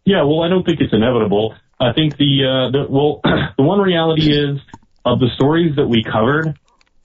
[0.04, 1.54] Yeah, well, I don't think it's inevitable.
[1.80, 3.20] I think the uh, the well,
[3.56, 4.58] the one reality is
[5.04, 6.58] of the stories that we covered.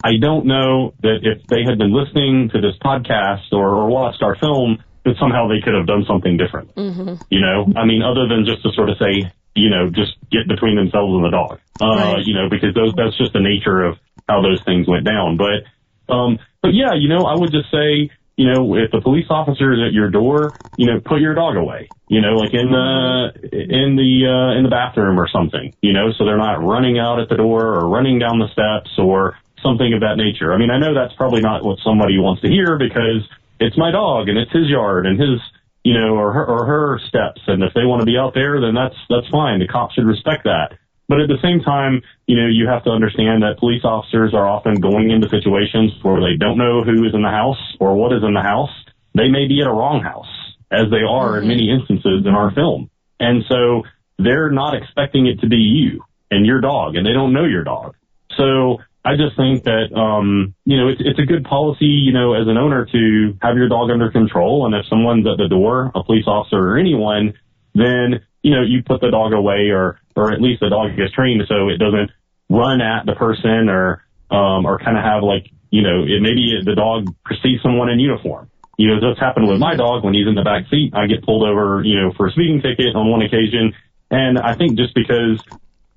[0.03, 4.21] I don't know that if they had been listening to this podcast or, or watched
[4.21, 6.75] our film, that somehow they could have done something different.
[6.75, 7.23] Mm-hmm.
[7.29, 10.47] You know, I mean, other than just to sort of say, you know, just get
[10.47, 11.60] between themselves and the dog.
[11.79, 12.25] Uh, right.
[12.25, 13.95] you know, because those, that's just the nature of
[14.27, 15.38] how those things went down.
[15.38, 19.27] But, um, but yeah, you know, I would just say, you know, if the police
[19.29, 22.71] officer is at your door, you know, put your dog away, you know, like in
[22.71, 26.97] the, in the, uh, in the bathroom or something, you know, so they're not running
[26.97, 30.51] out at the door or running down the steps or something of that nature.
[30.51, 33.21] I mean, I know that's probably not what somebody wants to hear because
[33.59, 35.39] it's my dog and it's his yard and his,
[35.83, 37.41] you know, or her, or her steps.
[37.47, 39.59] And if they want to be out there, then that's, that's fine.
[39.59, 40.79] The cops should respect that.
[41.07, 44.47] But at the same time, you know, you have to understand that police officers are
[44.47, 48.13] often going into situations where they don't know who is in the house or what
[48.13, 48.71] is in the house.
[49.13, 50.31] They may be at a wrong house,
[50.71, 52.89] as they are in many instances in our film.
[53.19, 53.83] And so
[54.17, 57.63] they're not expecting it to be you and your dog, and they don't know your
[57.63, 57.95] dog.
[58.37, 62.33] So I just think that, um, you know, it's, it's a good policy, you know,
[62.33, 64.65] as an owner to have your dog under control.
[64.65, 67.33] And if someone's at the door, a police officer or anyone,
[67.75, 71.13] then, you know, you put the dog away or, or at least the dog gets
[71.13, 72.12] trained so it doesn't
[72.49, 76.54] run at the person or, um, or kind of have like, you know, it maybe
[76.63, 78.49] the dog perceives someone in uniform.
[78.78, 80.93] You know, this happened with my dog when he's in the back seat.
[80.93, 83.73] I get pulled over, you know, for a speeding ticket on one occasion.
[84.10, 85.41] And I think just because,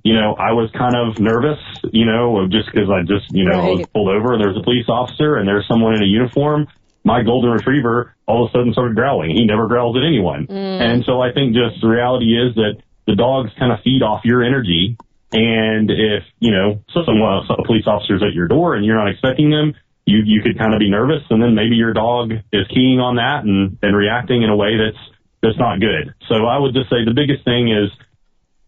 [0.04, 1.60] you know, I was kind of nervous,
[1.92, 3.68] you know, just because I just, you know, right.
[3.68, 6.68] I was pulled over and there's a police officer and there's someone in a uniform.
[7.04, 9.30] My golden retriever all of a sudden started growling.
[9.30, 10.46] He never growls at anyone.
[10.46, 10.80] Mm.
[10.80, 14.24] And so I think just the reality is that the dogs kind of feed off
[14.24, 14.96] your energy.
[15.32, 19.50] And if, you know, someone, a police officer's at your door and you're not expecting
[19.50, 23.00] them, you, you could kind of be nervous and then maybe your dog is keying
[23.00, 25.02] on that and, and reacting in a way that's,
[25.42, 26.14] that's not good.
[26.28, 27.90] So I would just say the biggest thing is,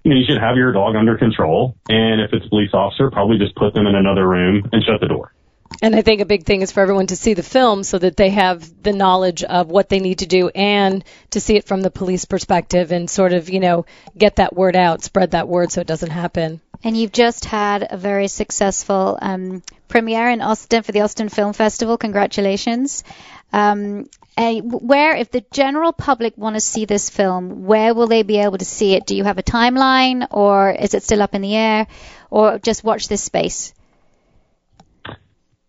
[0.02, 1.76] you know, you should have your dog under control.
[1.88, 5.00] And if it's a police officer, probably just put them in another room and shut
[5.00, 5.32] the door.
[5.80, 8.16] And I think a big thing is for everyone to see the film so that
[8.16, 11.82] they have the knowledge of what they need to do and to see it from
[11.82, 15.70] the police perspective and sort of, you know, get that word out, spread that word
[15.70, 16.60] so it doesn't happen.
[16.82, 21.52] And you've just had a very successful um, premiere in Austin for the Austin Film
[21.52, 21.96] Festival.
[21.96, 23.04] Congratulations.
[23.52, 28.38] Um, where, if the general public want to see this film, where will they be
[28.38, 29.04] able to see it?
[29.04, 31.88] Do you have a timeline, or is it still up in the air,
[32.30, 33.74] or just watch this space?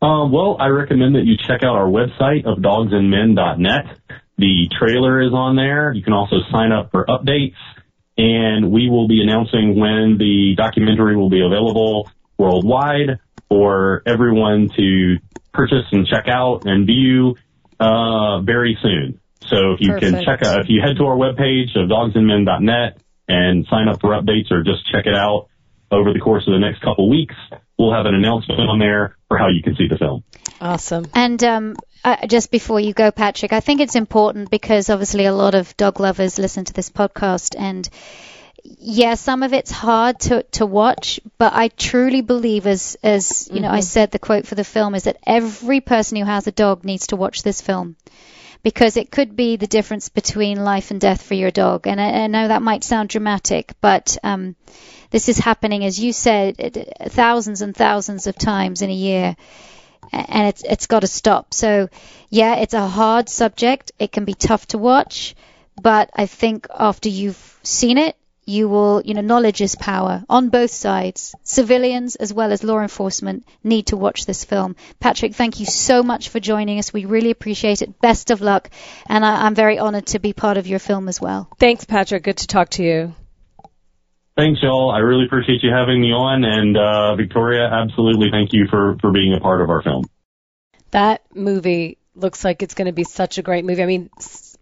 [0.02, 3.98] Uh, well, I recommend that you check out our website of dogsandmen.net.
[4.38, 5.92] The trailer is on there.
[5.92, 7.58] You can also sign up for updates,
[8.18, 15.18] and we will be announcing when the documentary will be available worldwide for everyone to
[15.52, 17.36] purchase and check out and view
[17.80, 19.20] uh, very soon.
[19.48, 20.14] So if you Perfect.
[20.14, 24.12] can check out, if you head to our webpage of dogsandmen.net and sign up for
[24.12, 25.50] updates or just check it out
[25.92, 27.36] over the course of the next couple weeks,
[27.78, 30.24] we'll have an announcement on there for how you can see the film.
[30.62, 31.06] Awesome.
[31.14, 35.34] And um, uh, just before you go, Patrick, I think it's important because obviously a
[35.34, 37.90] lot of dog lovers listen to this podcast and
[38.64, 43.56] yeah, some of it's hard to, to watch, but I truly believe, as as you
[43.56, 43.64] mm-hmm.
[43.64, 43.84] know, I mm-hmm.
[43.84, 47.08] said the quote for the film is that every person who has a dog needs
[47.08, 47.96] to watch this film
[48.62, 51.88] because it could be the difference between life and death for your dog.
[51.88, 54.56] And I, I know that might sound dramatic, but um,
[55.12, 59.36] this is happening, as you said, thousands and thousands of times in a year.
[60.12, 61.54] And it's it's got to stop.
[61.54, 61.90] So,
[62.30, 63.92] yeah, it's a hard subject.
[64.00, 65.36] It can be tough to watch,
[65.80, 68.16] but I think after you've seen it,
[68.50, 71.36] you will, you know, knowledge is power on both sides.
[71.44, 74.76] Civilians as well as law enforcement need to watch this film.
[75.00, 76.92] Patrick, thank you so much for joining us.
[76.92, 78.02] We really appreciate it.
[78.02, 78.70] Best of luck.
[79.08, 81.50] And I, am very honored to be part of your film as well.
[81.60, 82.24] Thanks, Patrick.
[82.24, 83.14] Good to talk to you.
[84.36, 84.90] Thanks, y'all.
[84.92, 86.44] I really appreciate you having me on.
[86.44, 90.06] And uh, Victoria, absolutely thank you for, for being a part of our film.
[90.92, 93.84] That movie looks like it's going to be such a great movie.
[93.84, 94.10] I mean,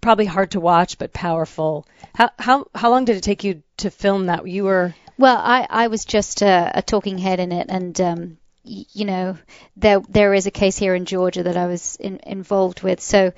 [0.01, 1.85] probably hard to watch, but powerful.
[2.15, 4.47] How how how long did it take you to film that?
[4.47, 5.37] You were well.
[5.37, 9.37] I I was just a, a talking head in it, and um, y- you know,
[9.75, 13.33] there there is a case here in Georgia that I was in, involved with, so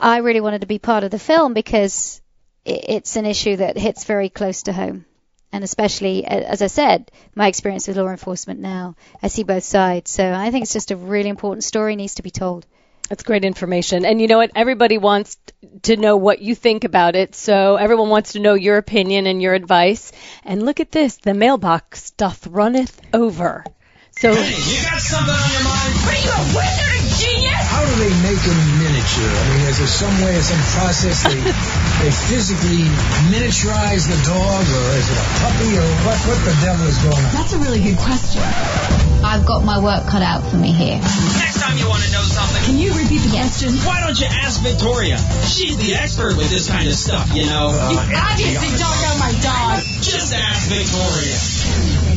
[0.00, 2.20] I really wanted to be part of the film because
[2.64, 5.04] it's an issue that hits very close to home.
[5.52, 10.10] And especially, as I said, my experience with law enforcement now, I see both sides.
[10.10, 12.66] So I think it's just a really important story needs to be told.
[13.08, 14.04] That's great information.
[14.04, 14.50] And you know what?
[14.54, 15.38] Everybody wants
[15.82, 17.34] to know what you think about it.
[17.34, 20.12] So everyone wants to know your opinion and your advice.
[20.44, 21.16] And look at this.
[21.16, 23.64] The mailbox doth runneth over.
[24.10, 25.94] So hey, you got something on your mind?
[26.04, 26.87] Are you a wizard,
[27.98, 29.26] they make a miniature?
[29.26, 31.38] I mean, is there some way, some process they
[32.02, 32.86] they physically
[33.34, 36.18] miniaturize the dog, or is it a puppy, or what?
[36.30, 37.32] What the devil is going on?
[37.34, 38.42] That's a really good question.
[39.24, 40.98] I've got my work cut out for me here.
[41.42, 43.58] Next time you want to know something, can you repeat the yes.
[43.58, 43.74] question?
[43.86, 45.18] Why don't you ask Victoria?
[45.42, 47.74] She's the expert with this kind of stuff, you know.
[47.74, 49.82] Uh, you obviously don't know my dog.
[50.00, 52.07] Just ask Victoria.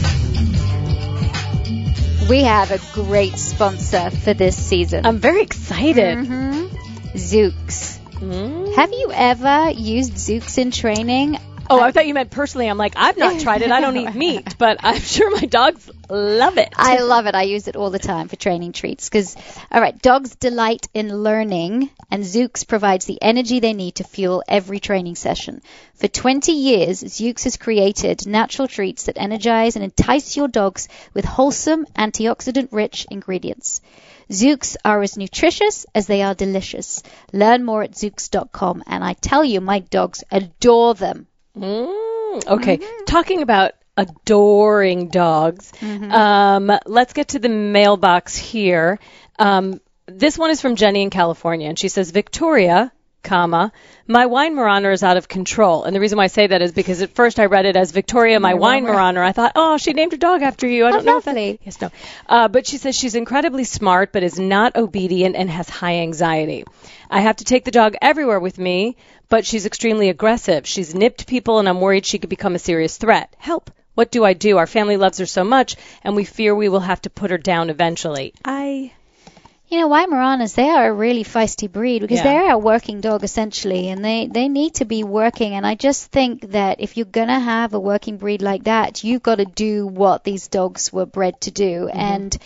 [2.32, 5.06] We have a great sponsor for this season.
[5.06, 6.18] I'm very excited.
[6.20, 7.18] Mm-hmm.
[7.18, 8.00] Zuke's.
[8.14, 8.74] Mm.
[8.74, 11.40] Have you ever used Zuke's in training?
[11.70, 12.68] Oh, I thought you meant personally.
[12.68, 13.72] I'm like, I've not tried it.
[13.72, 16.74] I don't eat meat, but I'm sure my dogs love it.
[16.76, 17.36] I love it.
[17.36, 19.38] I use it all the time for training treats because,
[19.72, 24.44] all right, dogs delight in learning, and Zuke's provides the energy they need to fuel
[24.48, 25.62] every training session.
[25.96, 31.26] For 20 years, Zuke's has created natural treats that energize and entice your dogs with
[31.26, 33.82] wholesome, antioxidant-rich ingredients.
[34.30, 37.04] Zuke's are as nutritious as they are delicious.
[37.34, 41.28] Learn more at Zukes.com, and I tell you, my dogs adore them.
[41.58, 43.06] Mm, okay, mm-hmm.
[43.06, 45.72] talking about adoring dogs.
[45.80, 46.12] Mm-hmm.
[46.12, 49.00] Um, let's get to the mailbox here.
[49.38, 52.92] Um, this one is from Jenny in California, and she says, Victoria,
[53.24, 53.72] comma,
[54.08, 55.84] my wine Weimaraner is out of control.
[55.84, 57.92] And the reason why I say that is because at first I read it as
[57.92, 59.24] Victoria, my, my Weimaraner.
[59.24, 60.86] I thought, oh, she named her dog after you.
[60.86, 61.50] I don't know lovely.
[61.50, 61.66] if that.
[61.66, 61.92] Yes, no.
[62.28, 66.66] Uh, but she says she's incredibly smart, but is not obedient and has high anxiety.
[67.10, 68.98] I have to take the dog everywhere with me,
[69.30, 70.68] but she's extremely aggressive.
[70.68, 73.36] She's nipped people, and I'm worried she could become a serious threat.
[73.38, 73.72] Help.
[73.94, 74.58] What do I do?
[74.58, 77.38] Our family loves her so much, and we fear we will have to put her
[77.38, 78.34] down eventually.
[78.46, 78.94] I
[79.72, 82.24] You know, Weimaraners, they are a really feisty breed because Yeah.
[82.24, 85.54] they're a working dog essentially, and they, they need to be working.
[85.54, 89.06] And I just think that if you're going to have a working breed like that,
[89.06, 91.88] you've got to do what these dogs were bred to do.
[91.88, 92.38] And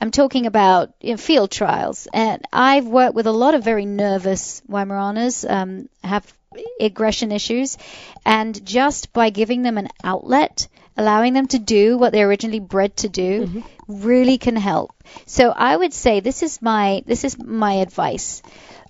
[0.00, 2.06] I'm talking about you know, field trials.
[2.14, 6.32] And I've worked with a lot of very nervous Weimaraners, um, have
[6.78, 7.76] aggression issues,
[8.24, 12.96] and just by giving them an outlet, allowing them to do what they're originally bred
[12.98, 14.92] to do, really can help.
[15.26, 18.42] So I would say this is my this is my advice.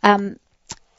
[0.03, 0.39] Um,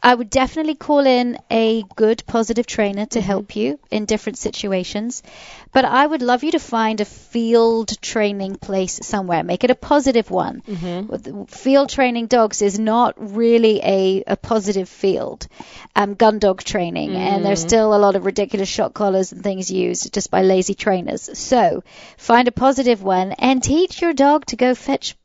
[0.02, 3.60] I would definitely call in a good positive trainer to help mm-hmm.
[3.60, 5.24] you in different situations.
[5.72, 9.44] But I would love you to find a field training place somewhere.
[9.44, 10.62] Make it a positive one.
[10.62, 11.08] Mm-hmm.
[11.08, 15.48] With- Field training dogs is not really a, a positive field.
[15.96, 17.68] Um, gun dog training, and there's mm-hmm.
[17.68, 21.38] still a lot of ridiculous shot collars and things used just by lazy trainers.
[21.38, 21.84] So
[22.18, 25.16] find a positive one and teach your dog to go fetch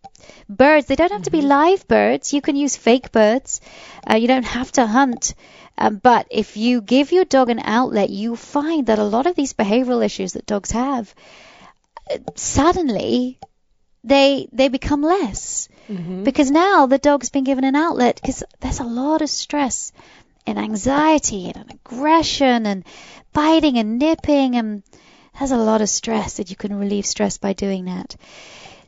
[0.48, 0.86] birds.
[0.86, 2.32] They don't have to be live birds.
[2.32, 3.60] You can use fake birds.
[4.08, 5.34] Uh, you don't have to hunt.
[5.76, 9.34] Um, but if you give your dog an outlet, you find that a lot of
[9.34, 11.12] these behavioral issues that dogs have,
[12.10, 13.38] uh, suddenly
[14.04, 15.68] they they become less
[16.24, 19.92] because now the dog's been given an outlet because there's a lot of stress
[20.46, 22.84] and anxiety and aggression and
[23.32, 24.82] biting and nipping and
[25.38, 28.14] there's a lot of stress that you can relieve stress by doing that.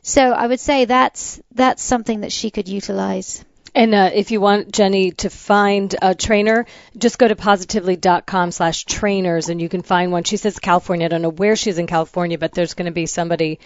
[0.07, 3.43] So I would say that's that's something that she could utilize.
[3.75, 6.65] And uh, if you want Jenny to find a trainer,
[6.97, 10.23] just go to positively.com slash trainers and you can find one.
[10.23, 11.05] She says California.
[11.05, 13.59] I don't know where she's in California, but there's going to be somebody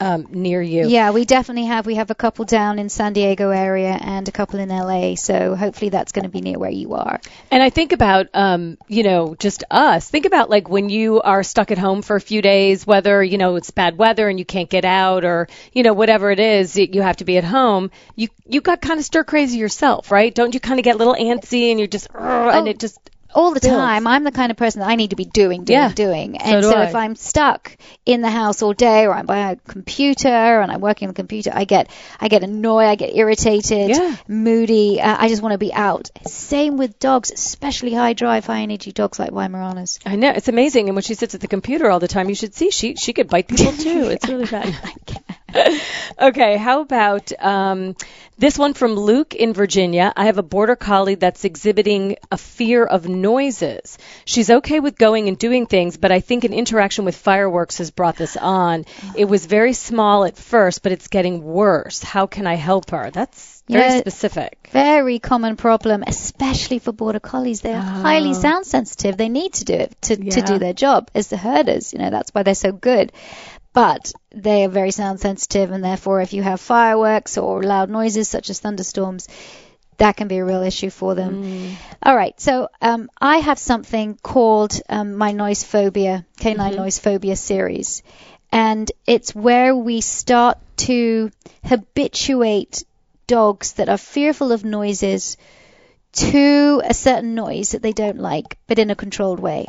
[0.00, 0.86] um, near you.
[0.88, 1.86] Yeah, we definitely have.
[1.86, 5.14] We have a couple down in San Diego area and a couple in LA.
[5.14, 7.20] So hopefully that's going to be near where you are.
[7.50, 10.08] And I think about, um, you know, just us.
[10.08, 13.38] Think about like when you are stuck at home for a few days, whether, you
[13.38, 16.76] know, it's bad weather and you can't get out or, you know, whatever it is,
[16.76, 17.90] you have to be at home.
[18.14, 20.34] You, you got kind of stir crazy yourself, right?
[20.34, 22.20] Don't you kind of get a little antsy and you're just, "Ugh,"
[22.54, 22.70] and Oh.
[22.70, 22.98] it just,
[23.34, 23.76] all the Builds.
[23.76, 24.06] time.
[24.06, 25.92] I'm the kind of person that I need to be doing, doing, Yeah.
[25.92, 26.34] doing.
[26.34, 29.50] So And do so, if I'm stuck in the house all day or I'm by
[29.52, 31.88] a computer and I'm working on the computer, I get
[32.20, 34.16] I get annoyed, I get irritated, Yeah.
[34.28, 35.00] moody.
[35.00, 36.10] Uh, I just want to be out.
[36.26, 39.98] Same with dogs, especially high drive, high energy dogs like Weimaraners.
[40.06, 40.88] I know, it's amazing.
[40.88, 43.12] And when she sits at the computer all the time, you should see she, she
[43.12, 44.08] could bite people too.
[44.08, 44.74] It's really bad.
[46.20, 47.96] okay, how about um,
[48.38, 50.12] this one from Luke in Virginia?
[50.16, 53.98] I have a border collie that's exhibiting a fear of noises.
[54.24, 57.90] She's okay with going and doing things, but I think an interaction with fireworks has
[57.90, 58.84] brought this on.
[59.16, 62.02] It was very small at first, but it's getting worse.
[62.02, 63.10] How can I help her?
[63.10, 63.98] That's very Yeah.
[63.98, 64.68] specific.
[64.72, 67.62] Very common problem, especially for border collies.
[67.62, 69.16] They're highly sound sensitive.
[69.16, 71.92] They need to do it to, to do their job as the herders.
[71.92, 73.12] You know, that's why they're so good.
[73.76, 78.26] But they are very sound sensitive, and therefore, if you have fireworks or loud noises
[78.26, 79.28] such as thunderstorms,
[79.98, 81.76] that can be a real issue for them.
[82.02, 87.36] All right, so um, I have something called um, my noise phobia, canine noise phobia
[87.36, 88.02] series,
[88.50, 90.56] and it's where we start
[90.88, 91.30] to
[91.62, 92.82] habituate
[93.26, 95.36] dogs that are fearful of noises
[96.12, 99.66] to a certain noise that they don't like, but in a controlled way.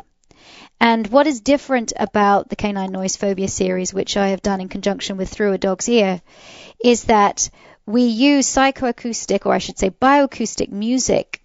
[0.80, 4.68] And what is different about the Canine Noise Phobia series, which I have done in
[4.68, 6.22] conjunction with Through a Dog's Ear,
[6.82, 7.50] is that
[7.84, 11.42] we use psychoacoustic, or I should say bioacoustic music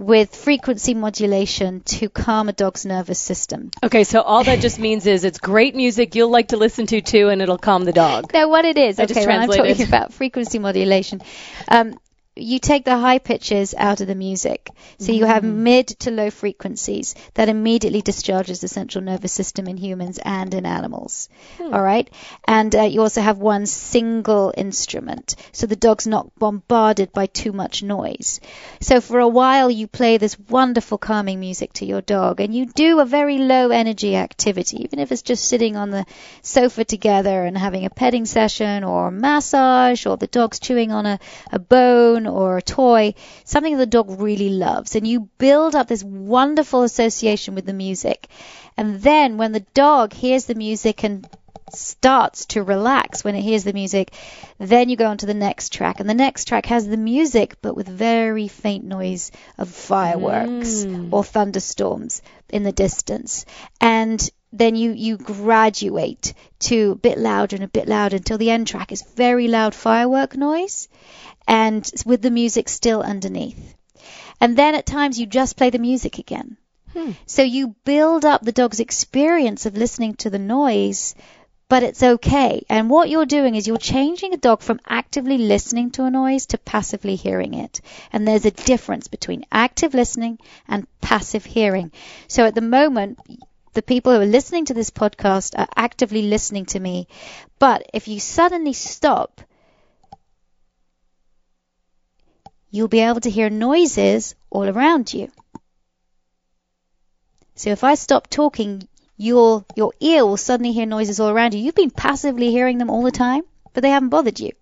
[0.00, 3.70] with frequency modulation to calm a dog's nervous system.
[3.82, 7.02] Okay, so all that just means is it's great music you'll like to listen to
[7.02, 8.32] too, and it'll calm the dog.
[8.32, 11.20] No, what it is, I just okay, when I'm talking about frequency modulation,
[11.68, 11.98] um,
[12.36, 14.70] you take the high pitches out of the music.
[14.98, 19.76] So you have mid to low frequencies that immediately discharges the central nervous system in
[19.76, 21.28] humans and in animals.
[21.60, 22.08] All right?
[22.46, 25.34] And uh, you also have one single instrument.
[25.52, 28.40] So the dog's not bombarded by too much noise.
[28.80, 32.66] So for a while you play this wonderful calming music to your dog and you
[32.66, 36.06] do a very low energy activity, even if it's just sitting on the
[36.42, 41.06] sofa together and having a petting session or a massage or the dog's chewing on
[41.06, 41.18] a,
[41.50, 44.96] a bone or a toy, something the dog really loves.
[44.96, 48.28] And you build up this wonderful association with the music.
[48.76, 51.28] And then when the dog hears the music and
[51.74, 54.12] starts to relax when it hears the music,
[54.58, 56.00] then you go on to the next track.
[56.00, 61.12] And the next track has the music, but with very faint noise of fireworks mm.
[61.12, 63.44] or thunderstorms in the distance.
[63.80, 68.50] And then you, you graduate to a bit louder and a bit louder until the
[68.50, 70.88] end track is very loud firework noise
[71.50, 73.74] and with the music still underneath.
[74.40, 76.56] And then at times you just play the music again.
[76.94, 77.10] Hmm.
[77.26, 81.14] So you build up the dog's experience of listening to the noise
[81.70, 82.64] but it's okay.
[82.68, 86.46] And what you're doing is you're changing a dog from actively listening to a noise
[86.46, 87.80] to passively hearing it.
[88.12, 91.92] And there's a difference between active listening and passive hearing.
[92.26, 93.20] So at the moment,
[93.72, 97.06] the people who are listening to this podcast are actively listening to me.
[97.60, 99.40] But if you suddenly stop,
[102.70, 105.30] you'll be able to hear noises all around you.
[107.54, 111.60] So if I stop talking, your your ear will suddenly hear noises all around you.
[111.60, 113.42] You've been passively hearing them all the time,
[113.74, 114.52] but they haven't bothered you.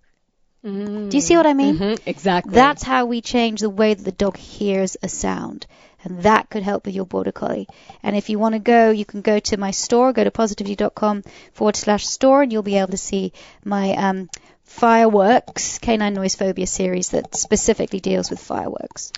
[0.61, 1.77] Do you see what I mean?
[1.77, 2.53] Mhm, exactly.
[2.53, 5.65] That's how we change the way that the dog hears a sound.
[6.03, 7.67] And that could help with your border collie.
[8.03, 11.23] And if you want to go, you can go to my store, go to positively.com
[11.53, 13.31] forward slash store, and you'll be able to see
[13.63, 14.29] my um,
[14.69, 19.11] fireworks canine noise phobia series that specifically deals with fireworks.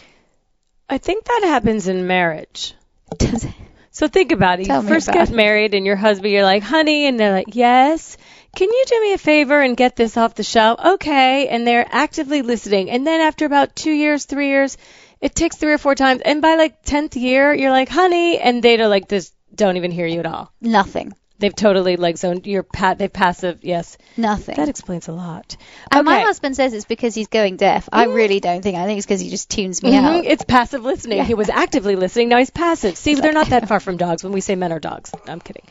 [0.89, 2.73] I think that happens in marriage.
[3.17, 3.53] Does it?
[3.91, 4.67] So think about it.
[4.67, 5.35] Tell you first get it.
[5.35, 8.15] married and your husband, you're like, honey, and they're like, yes.
[8.55, 10.79] Can you do me a favor and get this off the shelf?
[10.93, 11.49] Okay.
[11.49, 12.89] And they're actively listening.
[12.89, 14.77] And then after about two years, three years,
[15.19, 16.21] it takes three or four times.
[16.23, 19.91] And by like 10th year, you're like, honey, and they don't like this, don't even
[19.91, 20.51] hear you at all.
[20.61, 21.13] Nothing.
[21.41, 23.97] They've totally like zoned, you're pat, they've passive, yes.
[24.15, 24.55] Nothing.
[24.55, 25.57] That explains a lot.
[25.91, 27.89] And my husband says it's because he's going deaf.
[27.91, 28.77] I really don't think.
[28.77, 30.25] I think it's because he just tunes me Mhm, out.
[30.25, 31.25] It's passive listening.
[31.25, 32.29] He was actively listening.
[32.29, 32.95] Now he's passive.
[32.95, 35.11] See, they're not that far from dogs when we say men are dogs.
[35.27, 35.63] I'm kidding.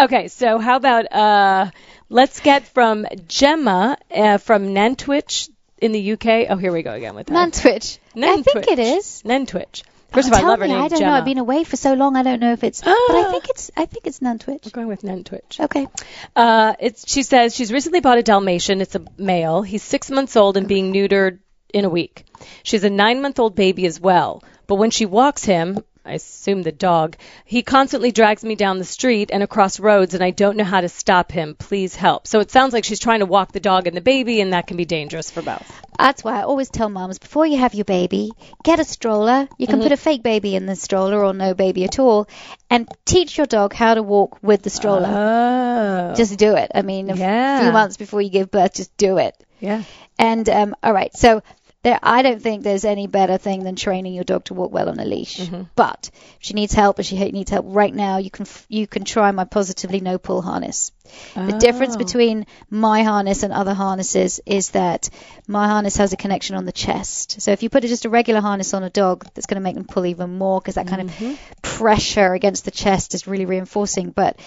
[0.00, 1.70] Okay, so how about uh,
[2.08, 6.46] let's get from Gemma uh, from Nantwich in the UK.
[6.48, 7.32] Oh, here we go again with that.
[7.34, 7.98] Nantwich.
[8.16, 9.22] I think it is.
[9.24, 9.82] Nantwich.
[10.10, 11.10] First of all, I tell love her me, name, I don't Gemma.
[11.10, 11.16] know.
[11.18, 12.16] I've been away for so long.
[12.16, 12.80] I don't know if it's.
[12.80, 13.70] but I think it's.
[13.76, 14.64] I think it's Nantwich.
[14.64, 15.60] We're going with Nantwich.
[15.60, 15.86] Okay.
[16.34, 18.80] Uh, it's, she says she's recently bought a Dalmatian.
[18.80, 19.62] It's a male.
[19.62, 21.40] He's six months old and being neutered
[21.74, 22.24] in a week.
[22.62, 24.42] She has a nine month old baby as well.
[24.66, 28.84] But when she walks him, I assume the dog, he constantly drags me down the
[28.84, 31.54] street and across roads, and I don't know how to stop him.
[31.54, 32.26] Please help.
[32.26, 34.66] So it sounds like she's trying to walk the dog and the baby, and that
[34.66, 35.70] can be dangerous for both.
[35.98, 38.30] That's why I always tell moms before you have your baby,
[38.64, 39.48] get a stroller.
[39.58, 39.82] You can Mhm.
[39.82, 42.28] put a fake baby in the stroller or no baby at all,
[42.70, 45.08] and teach your dog how to walk with the stroller.
[45.08, 46.14] Oh.
[46.14, 46.70] Just do it.
[46.74, 47.62] I mean, a Yeah.
[47.62, 49.34] few months before you give birth, just do it.
[49.60, 49.82] Yeah.
[50.20, 51.42] And um, all right, so
[51.88, 54.88] there, I don't think there's any better thing than training your dog to walk well
[54.88, 55.38] on a leash.
[55.38, 55.62] Mm-hmm.
[55.74, 59.04] But if she needs help, and she needs help right now, you can you can
[59.04, 60.92] try my positively no pull harness.
[61.34, 61.98] The difference Oh.
[61.98, 65.08] between my harness and other harnesses is that
[65.46, 67.40] my harness has a connection on the chest.
[67.40, 69.74] So if you put just a regular harness on a dog, that's going to make
[69.76, 71.30] them pull even more because that kind Mm-hmm.
[71.30, 74.10] of pressure against the chest is really reinforcing.
[74.10, 74.38] But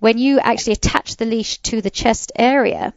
[0.00, 2.92] when you actually attach the leash to the chest area,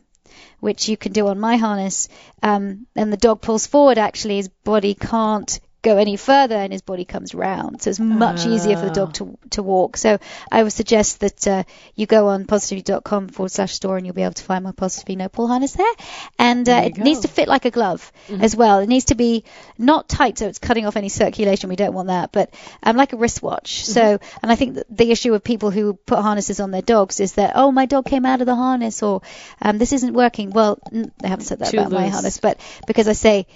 [0.62, 2.08] which you can do on my harness,
[2.42, 6.82] um, and the dog pulls forward, actually his body can't go any further and his
[6.84, 7.82] body comes round.
[7.82, 9.98] So it's much easier for the dog to, to walk.
[9.98, 10.20] So
[10.52, 11.64] I would suggest that uh,
[11.96, 15.16] you go on positively.com forward slash store and you'll be able to find my positively
[15.16, 15.94] no pull harness there.
[16.38, 18.80] And uh, There it needs to fit like a glove as well.
[18.80, 19.44] It needs to be
[19.78, 21.70] not tight so it's cutting off any circulation.
[21.70, 22.54] We don't want that, but
[22.84, 23.84] um, like a wristwatch.
[23.86, 27.20] So, and I think that the issue with people who put harnesses on their dogs
[27.20, 29.22] is that, oh, my dog came out of the harness or
[29.62, 30.52] um, this isn't working.
[30.52, 33.48] Well, n- they haven't said that Too about my harness, but because I say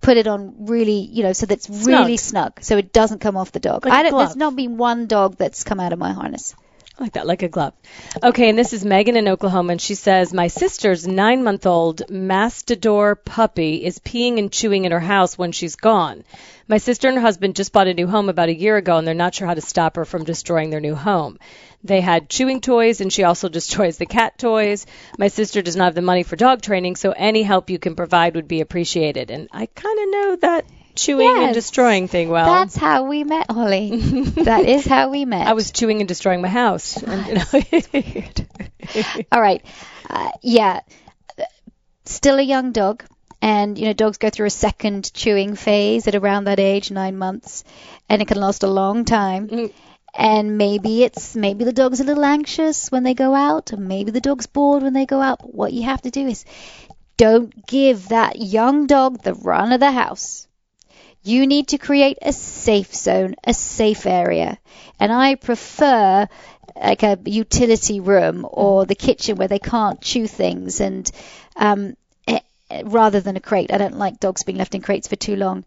[0.00, 3.52] put it on really, you know, so that's really snug, so it doesn't come off
[3.52, 3.84] the dog.
[3.84, 4.18] Like I don't.
[4.18, 6.54] There's not been one dog that's come out of my harness.
[7.00, 7.72] Like that, like a glove.
[8.22, 12.02] Okay, and this is Megan in Oklahoma, and she says, My sister's nine month old
[12.10, 16.24] Mastador puppy is peeing and chewing in her house when she's gone.
[16.68, 19.06] My sister and her husband just bought a new home about a year ago, and
[19.06, 21.38] they're not sure how to stop her from destroying their new home.
[21.82, 24.84] They had chewing toys, and she also destroys the cat toys.
[25.16, 27.96] My sister does not have the money for dog training, so any help you can
[27.96, 29.30] provide would be appreciated.
[29.30, 30.66] And I kind of know that
[31.00, 32.46] chewing and destroying thing well.
[32.46, 34.00] That's how we met, Holly.
[34.44, 35.46] that is how we met.
[35.46, 37.02] I was chewing and destroying my house.
[37.10, 39.64] And, you know, All right.
[40.08, 40.80] Uh, yeah.
[42.04, 43.04] Still a young dog.
[43.42, 47.16] And, you know, dogs go through a second chewing phase at around that age, nine
[47.16, 47.64] months.
[48.08, 49.48] And it can last a long time.
[49.48, 49.72] Mm.
[50.14, 53.72] And maybe it's, maybe the dog's a little anxious when they go out.
[53.72, 55.38] And maybe the dog's bored when they go out.
[55.40, 56.44] But what you have to do is
[57.16, 60.46] don't give that young dog the run of the house.
[61.22, 64.58] You need to create a safe zone, a safe area.
[64.98, 66.28] And I prefer
[66.76, 71.10] like a utility room or the kitchen where they can't chew things and
[71.56, 71.94] um,
[72.26, 72.40] eh,
[72.84, 73.72] rather than a crate.
[73.72, 75.64] I don't like dogs being left in crates for too long.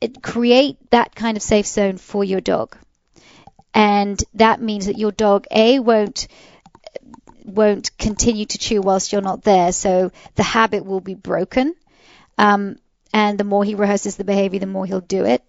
[0.00, 2.76] It, create that kind of safe zone for your dog.
[3.74, 6.28] And that means that your dog A won't
[7.44, 9.72] won't continue to chew whilst you're not there.
[9.72, 11.74] So the habit will be broken.
[12.38, 12.76] Um,
[13.12, 15.42] and the more he rehearses the behavior, the more he'll do it.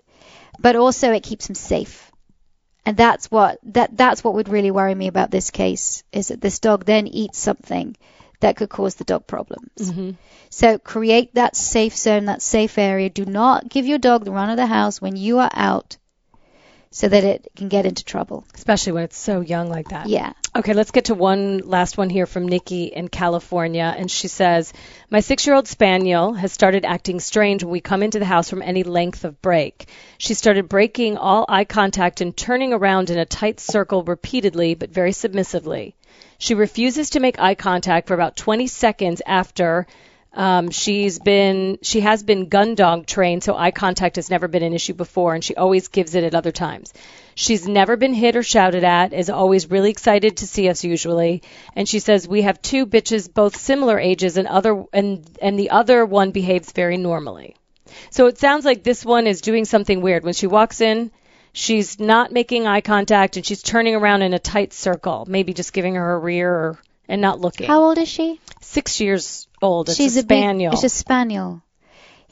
[0.59, 2.11] But also, it keeps him safe.
[2.85, 6.41] And that's what that that's what would really worry me about this case is that
[6.41, 7.95] this dog then eats something
[8.41, 9.71] that could cause the dog problems.
[9.77, 10.11] Mm-hmm.
[10.49, 13.09] So create that safe zone, that safe area.
[13.09, 15.95] Do not give your dog the run of the house when you are out
[16.93, 18.45] so that it can get into trouble.
[18.53, 20.07] Especially when it's so young like that.
[20.07, 20.33] Yeah.
[20.55, 23.91] Okay, let's get to one last one here from Nikki in California.
[23.97, 24.71] And she says,
[25.09, 28.47] My six year old spaniel has started acting strange when we come into the house
[28.47, 29.89] from any length of break.
[30.19, 34.91] She started breaking all eye contact and turning around in a tight circle repeatedly, but
[34.91, 35.95] very submissively.
[36.37, 39.87] She refuses to make eye contact for about 20 seconds after
[40.33, 44.63] um, she's been she has been gun dog trained, so eye contact has never been
[44.63, 46.93] an issue before, and she always gives it at other times.
[47.35, 51.43] She's never been hit or shouted at, is always really excited to see us usually,
[51.75, 55.69] and she says we have two bitches both similar ages and other and and the
[55.69, 57.55] other one behaves very normally.
[58.09, 60.23] So it sounds like this one is doing something weird.
[60.23, 61.11] When she walks in,
[61.51, 65.73] she's not making eye contact and she's turning around in a tight circle, maybe just
[65.73, 67.67] giving her a rear or, and not looking.
[67.67, 68.39] How old is she?
[68.61, 69.89] Six years old.
[69.89, 70.73] It's She's a a big- spaniel.
[70.73, 71.61] it's a spaniel.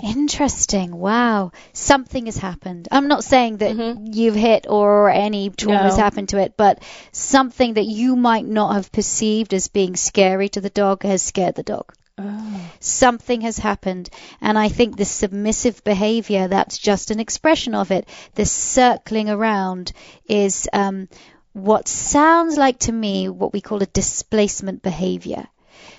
[0.03, 0.95] Interesting.
[0.95, 1.51] Wow.
[1.73, 2.87] Something has happened.
[2.91, 3.75] I'm not saying that
[4.15, 5.97] you've hit or any trauma has Mm-hmm.
[5.99, 6.03] No.
[6.03, 10.61] happened to it, but something that you might not have perceived as being scary to
[10.61, 11.93] the dog has scared the dog.
[12.17, 12.71] Oh.
[12.79, 14.09] Something has happened,
[14.41, 18.07] and I think this submissive behavior, that's just an expression of it.
[18.35, 19.91] This circling around
[20.27, 21.09] is um,
[21.53, 25.47] what sounds like to me what we call a displacement behavior.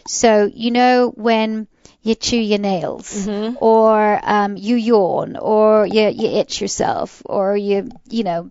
[0.07, 1.69] So, you know, when
[2.03, 3.29] you chew your nails,
[3.61, 8.51] or um, you yawn, or you, you itch yourself, or you, you know,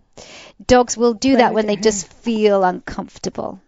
[0.66, 3.60] dogs will do that when they just feel uncomfortable.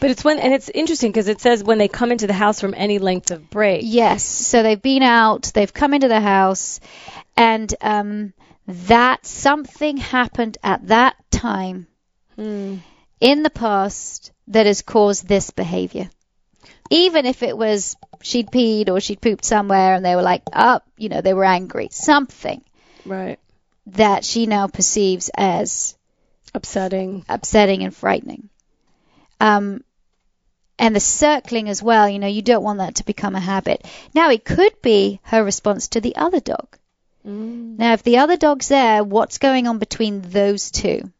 [0.00, 2.60] But it's when, and it's interesting because it says when they come into the house
[2.60, 3.82] from any length of break.
[3.84, 4.24] Yes.
[4.24, 6.80] So they've been out, they've come into the house,
[7.36, 8.32] and um,
[8.66, 11.86] that something happened at that time
[12.38, 16.10] In the past that has caused this behavior.
[16.90, 20.86] Even if it was she'd peed or she'd pooped somewhere and they were like, up,
[20.96, 21.88] you know, they were angry.
[21.90, 22.62] Something
[23.04, 23.38] Right.
[23.86, 25.96] that she now perceives as
[26.54, 27.24] Upsetting.
[27.28, 28.48] upsetting and frightening.
[29.40, 29.84] Um,
[30.78, 33.86] and the circling as well, you know, you don't want that to become a habit.
[34.14, 36.76] Now, it could be her response to the other dog.
[37.22, 41.12] Now, if the other dog's there, what's going on between those two?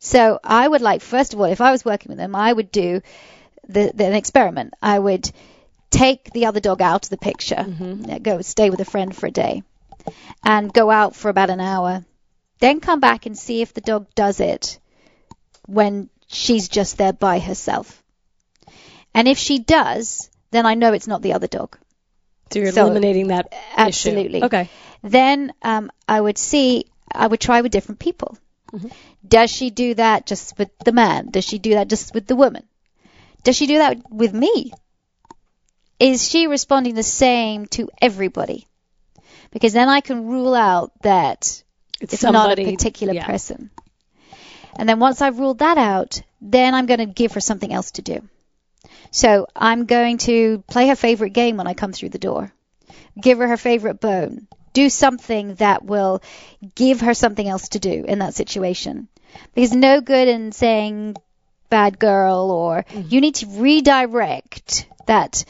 [0.00, 2.70] So, I would like, first of all, if I was working with them, I would
[2.70, 3.00] do
[3.68, 4.74] the, the, an experiment.
[4.80, 5.30] I would
[5.90, 7.66] take the other dog out of the picture,
[8.10, 9.62] uh, go stay with a friend for a day,
[10.44, 12.04] and go out for about an hour.
[12.60, 14.78] Then come back and see if the dog does it
[15.66, 18.02] when she's just there by herself.
[19.14, 21.76] And if she does, then I know it's not the other dog.
[22.52, 24.38] So you're So- eliminating that Absolutely.
[24.38, 24.46] issue.
[24.46, 24.68] Okay.
[25.02, 28.36] Then um, I would see, I would try with different people.
[29.26, 31.30] Does she do that just with the man?
[31.30, 32.62] Does she do that just with the woman?
[33.42, 34.72] Does she do that with me?
[35.98, 38.66] Is she responding the same to everybody?
[39.50, 41.62] Because then I can rule out that
[42.00, 43.26] It's, it's not a particular yeah.
[43.26, 43.70] person.
[44.76, 47.92] And then once I've ruled that out, then I'm going to give her something else
[47.92, 48.28] to do.
[49.10, 52.52] So I'm going to play her favorite game when I come through the door,
[53.20, 54.46] give her her favorite bone,
[54.78, 56.22] do something that will
[56.74, 59.08] give her something else to do in that situation.
[59.54, 61.16] Because no good in saying
[61.68, 63.08] bad girl or mm-hmm.
[63.08, 65.44] you need to redirect that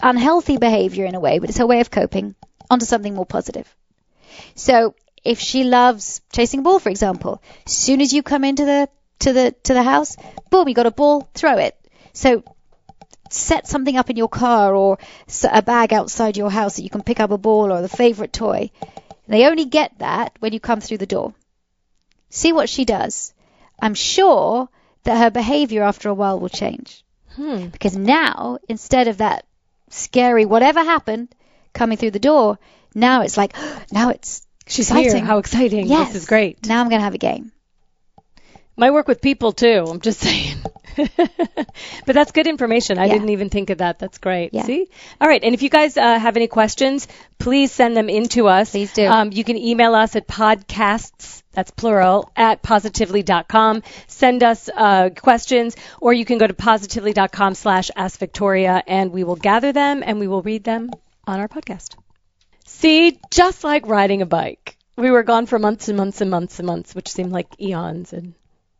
[0.00, 2.34] unhealthy behavior in a way, but it's her way of coping
[2.70, 3.68] onto something more positive.
[4.54, 4.94] So
[5.24, 8.88] if she loves chasing a ball, for example, as soon as you come into the
[9.20, 10.16] to the to the house,
[10.50, 11.74] boom, you got a ball, throw it.
[12.12, 12.44] So
[13.30, 14.98] set something up in your car or
[15.50, 18.32] a bag outside your house that you can pick up a ball or the favorite
[18.32, 18.70] toy.
[19.28, 21.34] They only get that when you come through the door.
[22.30, 23.32] See what she does.
[23.80, 24.68] I'm sure
[25.04, 27.04] that her behavior after a while will change.
[27.34, 27.66] Hmm.
[27.66, 29.44] Because now, instead of that
[29.90, 31.28] scary whatever happened
[31.72, 32.58] coming through the door,
[32.94, 33.54] now it's like,
[33.92, 35.16] now it's She's exciting.
[35.16, 35.24] here.
[35.24, 35.86] How exciting.
[35.86, 36.08] Yes.
[36.08, 36.66] This is great.
[36.66, 37.52] Now I'm going to have a game.
[38.76, 39.84] Might work with people too.
[39.88, 40.58] I'm just saying.
[40.96, 42.98] but that's good information.
[42.98, 43.14] I Yeah.
[43.14, 43.98] didn't even think of that.
[43.98, 44.52] That's great.
[44.54, 44.64] Yeah.
[44.64, 44.88] See?
[45.20, 45.42] All right.
[45.42, 47.08] And if you guys uh, have any questions,
[47.38, 48.70] please send them in to us.
[48.70, 49.06] Please do.
[49.06, 53.82] Um, you can email us at podcasts, that's plural, at positively.com.
[54.08, 59.24] Send us uh, questions, or you can go to positively.com slash ask Victoria, and we
[59.24, 60.90] will gather them and we will read them
[61.26, 61.96] on our podcast.
[62.64, 64.76] See, just like riding a bike.
[64.96, 68.12] We were gone for months and months and months and months, which seemed like eons,
[68.14, 68.34] and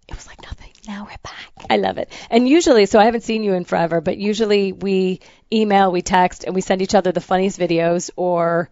[0.09, 0.71] it was like nothing.
[0.87, 1.67] Now we're back.
[1.69, 2.11] I love it.
[2.31, 5.21] And usually, so I haven't seen you in forever, but usually we
[5.53, 8.71] email, we text, and we send each other the funniest videos or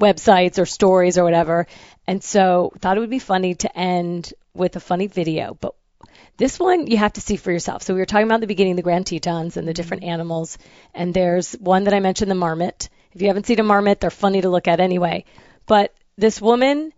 [0.00, 1.66] websites or stories or whatever.
[2.06, 5.74] And so thought it would be funny to end with a funny video, but
[6.36, 7.82] this one you have to see for yourself.
[7.82, 9.76] So we were talking about the beginning the Grand Tetons and the mm-hmm.
[9.76, 10.58] different animals,
[10.94, 12.88] and there's one that I mentioned, the marmot.
[13.12, 15.24] If you haven't seen a marmot, they're funny to look at anyway.
[15.66, 16.92] But this woman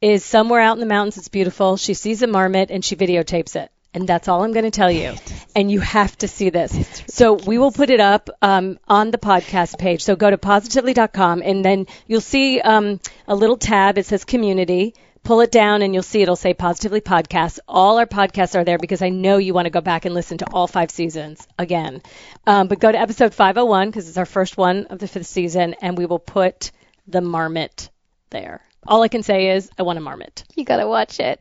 [0.00, 1.18] is somewhere out in the mountains.
[1.18, 1.76] It's beautiful.
[1.76, 3.70] She sees a marmot and she videotapes it.
[3.92, 5.14] And that's all I'm going to tell you.
[5.56, 7.02] And you have to see this.
[7.08, 10.04] So we will put it up um, on the podcast page.
[10.04, 13.98] So go to positively.com and then you'll see um, a little tab.
[13.98, 14.94] It says community.
[15.22, 17.58] Pull it down and you'll see it'll say Positively Podcast.
[17.68, 20.38] All our podcasts are there because I know you want to go back and listen
[20.38, 22.00] to all five seasons again.
[22.46, 25.74] Um, but go to episode 501 because it's our first one of the fifth season
[25.82, 26.70] and we will put
[27.06, 27.90] the marmot
[28.30, 28.62] there.
[28.86, 30.44] All I can say is I want a marmot.
[30.54, 31.40] You gotta watch it.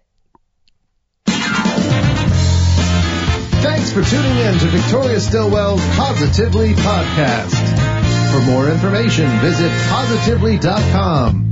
[3.61, 8.31] Thanks for tuning in to Victoria Stillwell's Positively Podcast.
[8.31, 11.49] For more information, visit positively.com.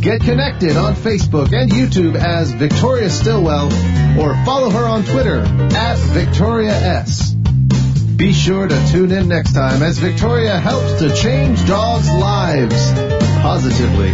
[0.00, 3.66] Get connected on Facebook and YouTube as Victoria Stillwell
[4.20, 7.32] or follow her on Twitter at Victoria S.
[8.16, 12.92] Be sure to tune in next time as Victoria helps to change dogs' lives
[13.42, 14.12] positively.